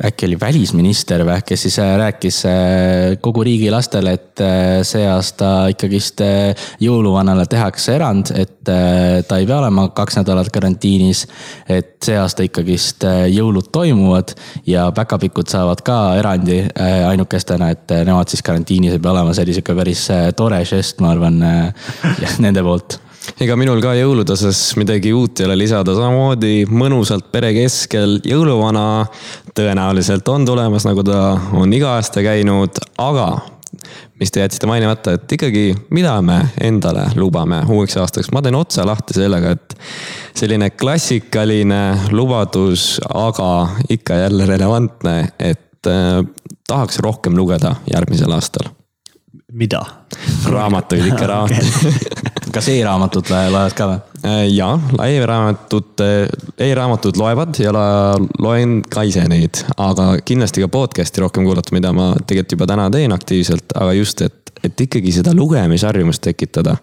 [0.01, 2.53] äkki oli välisminister või, kes siis äh, rääkis äh,
[3.21, 6.23] kogu riigi lastele, et äh, see aasta ikkagist
[6.81, 11.25] jõuluvanale tehakse erand, et ta ei pea olema kaks nädalat karantiinis.
[11.69, 14.33] et see aasta ikkagist jõulud toimuvad
[14.65, 16.63] ja päkapikud saavad ka erandi
[17.07, 21.11] ainukestena, et nemad siis karantiinis ei pea olema, see oli sihuke päris tore žest, ma
[21.13, 21.41] arvan,
[22.45, 22.97] nende poolt
[23.43, 29.05] ega minul ka jõulude osas midagi uut ei ole lisada, samamoodi mõnusalt pere keskel jõuluvana
[29.55, 33.27] tõenäoliselt on tulemas, nagu ta on iga aasta käinud, aga
[34.19, 35.63] mis te jätsite mainimata, et ikkagi,
[35.95, 39.75] mida me endale lubame uueks aastaks, ma teen otsa lahti sellega, et
[40.37, 41.81] selline klassikaline
[42.13, 43.49] lubadus, aga
[43.93, 46.21] ikka jälle relevantne, et äh,
[46.69, 48.71] tahaks rohkem lugeda järgmisel aastal.
[49.53, 49.83] mida?
[50.49, 54.01] raamatuid ikka, raamatuid kas e-raamatut loed ka või?
[54.23, 54.77] Äh, jaa,
[55.07, 56.03] e-raamatut,
[56.63, 62.13] e-raamatud loevad ja loen ka ise neid, aga kindlasti ka podcast'i rohkem kuulata, mida ma
[62.21, 66.77] tegelikult juba täna teen aktiivselt, aga just, et, et ikkagi seda lugemisharjumust tekitada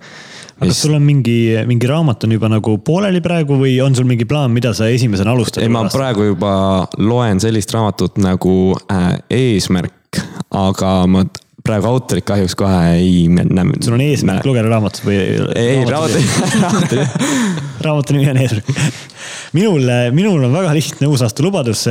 [0.61, 4.09] aga kas sul on mingi, mingi raamat on juba nagu pooleli praegu või on sul
[4.09, 5.65] mingi plaan, mida sa esimesena alustad?
[5.65, 6.53] ei, ma praegu juba
[7.01, 8.57] loen sellist raamatut nagu
[8.93, 10.21] äh, Eesmärk,
[10.53, 11.25] aga ma
[11.71, 13.79] praegu autorit kahjuks kohe ei näe.
[13.85, 15.19] sul on eesmärk lugeda raamatut või?
[15.57, 17.01] ei, raamatu
[17.87, 18.71] raamatu nimi on eesmärk.
[19.57, 21.87] minul, minul on väga lihtne uusaasta lubadus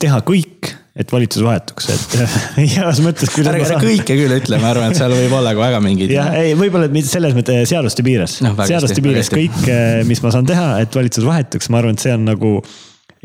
[0.00, 2.16] teha kõik, et valitsus vahetuks, et
[2.76, 3.32] heas mõttes.
[3.40, 6.14] ärge sa kõike küll ütle, ma arvan, et seal võib olla ka väga mingeid.
[6.16, 8.54] jah, ei, võib-olla mitte selles mõttes seaduste piires no,.
[8.58, 9.64] seaduste piires kõik,
[10.08, 12.58] mis ma saan teha, et valitsus vahetuks, ma arvan, et see on nagu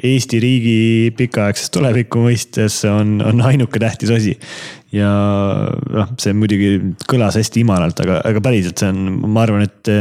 [0.04, 4.34] Eesti riigi pikaaegses tuleviku mõistes on, on ainuke tähtis asi
[4.96, 5.12] ja
[5.72, 6.74] noh, see muidugi
[7.08, 9.94] kõlas hästi imaralt, aga, aga päriselt see on, ma arvan, et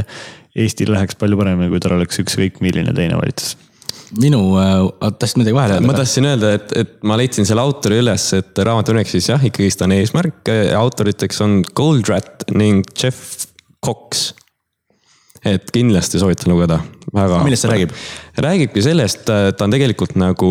[0.54, 3.56] Eestil läheks palju paremini, kui tal oleks ükskõik milline teine valitsus
[4.20, 5.88] minu äh,, tahtsid midagi vahele öelda?
[5.88, 9.42] ma tahtsin öelda, et, et ma leidsin selle autori üles, et raamatu nimeks siis jah,
[9.48, 13.48] ikkagist on eesmärk, autoriteks on Goldrat ning Jeff
[13.84, 14.32] Cox.
[15.44, 16.80] Et kindlasti soovitan lugeda,
[17.14, 17.42] väga.
[17.44, 17.94] millest see räägib?
[18.46, 20.50] räägibki sellest, ta on tegelikult nagu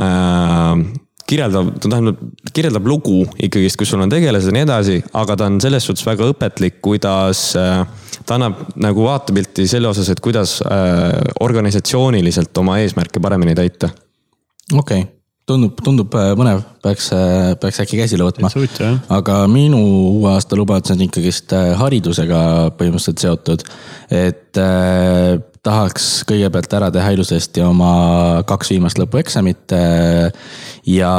[0.00, 0.84] äh,
[1.32, 2.20] kirjeldab, ta tähendab,
[2.52, 6.04] kirjeldab lugu ikkagist, kus sul on tegelased ja nii edasi, aga ta on selles suhtes
[6.06, 7.84] väga õpetlik, kuidas äh,
[8.26, 13.92] ta annab nagu vaatepilti selle osas, et kuidas äh, organisatsiooniliselt oma eesmärke paremini täita.
[14.72, 15.10] okei okay.,
[15.46, 17.10] tundub, tundub äh, põnev, peaks,
[17.60, 18.50] peaks äkki käsile võtma.
[19.12, 19.80] aga minu
[20.16, 22.42] uue aasta lubadus on ikkagist haridusega
[22.78, 23.64] põhimõtteliselt seotud,
[24.10, 29.74] et äh, tahaks kõigepealt ära teha ilusasti oma kaks viimast lõpueksamit.
[29.76, 30.56] Äh,
[30.90, 31.12] ja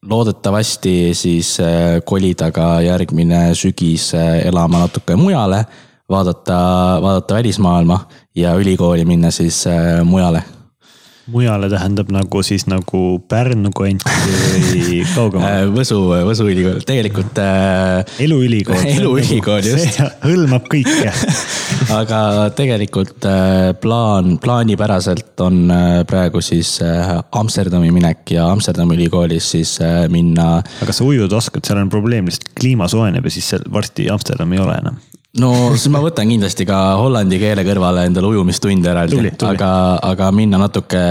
[0.00, 5.64] loodetavasti siis äh, kolida ka järgmine sügis äh, elama natuke mujale,
[6.10, 6.60] vaadata,
[7.04, 8.00] vaadata välismaailma
[8.34, 9.64] ja ülikooli minna siis
[10.04, 10.42] mujale
[11.30, 15.64] mujale tähendab nagu siis nagu Pärnu kanti või kaugemale?
[15.64, 18.04] Äh, Võsu, Võsu ülikool, tegelikult äh,.
[18.26, 18.84] eluülikool.
[18.96, 20.00] eluülikool, just.
[20.26, 21.14] hõlmab kõike
[21.94, 22.20] aga
[22.56, 29.76] tegelikult äh, plaan, plaanipäraselt on äh, praegu siis äh, Amsterdami minek ja Amsterdami ülikoolis siis
[29.84, 30.60] äh, minna.
[30.82, 34.62] aga sa ujuda oskad, seal on probleem lihtsalt kliima soojeneb ja siis varsti Amsterdam ei
[34.62, 35.00] ole enam
[35.38, 39.70] no siis ma võtan kindlasti ka hollandi keele kõrvale endale ujumistunde eraldi, aga,
[40.10, 41.02] aga minna natuke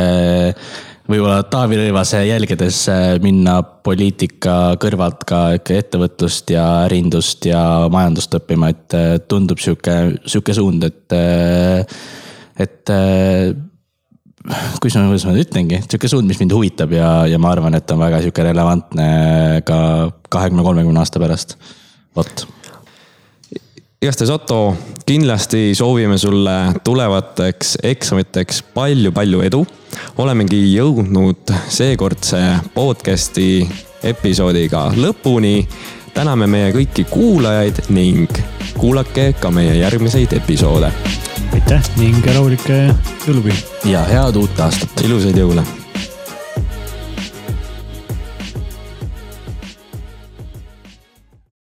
[1.10, 2.84] võib-olla Taavi Rõivase jälgedes
[3.24, 9.00] minna poliitika kõrvalt ka ikka ettevõtlust ja ärindust ja majandust õppima, et
[9.32, 9.96] tundub sihuke,
[10.28, 11.18] sihuke suund, et,
[12.60, 12.94] et
[14.84, 17.96] kuidas ma, kuidas ma ütlengi, sihuke suund, mis mind huvitab ja, ja ma arvan, et
[17.96, 19.10] on väga sihuke relevantne
[19.66, 19.82] ka
[20.30, 21.58] kahekümne, kolmekümne aasta pärast.
[22.20, 22.59] vot
[24.02, 26.52] igastahes Otto, kindlasti soovime sulle
[26.84, 29.66] tulevateks eksamiteks palju-palju edu.
[30.18, 32.40] olemegi jõudnud seekordse
[32.74, 33.68] podcast'i
[34.04, 35.68] episoodiga lõpuni.
[36.14, 38.40] täname meie kõiki kuulajaid ning
[38.78, 40.94] kuulake ka meie järgmiseid episoode.
[41.54, 42.96] aitäh ning rahulikke
[43.28, 43.66] jõulupühi.
[43.86, 45.04] ja head uut aastat.
[45.04, 45.79] ilusaid jõule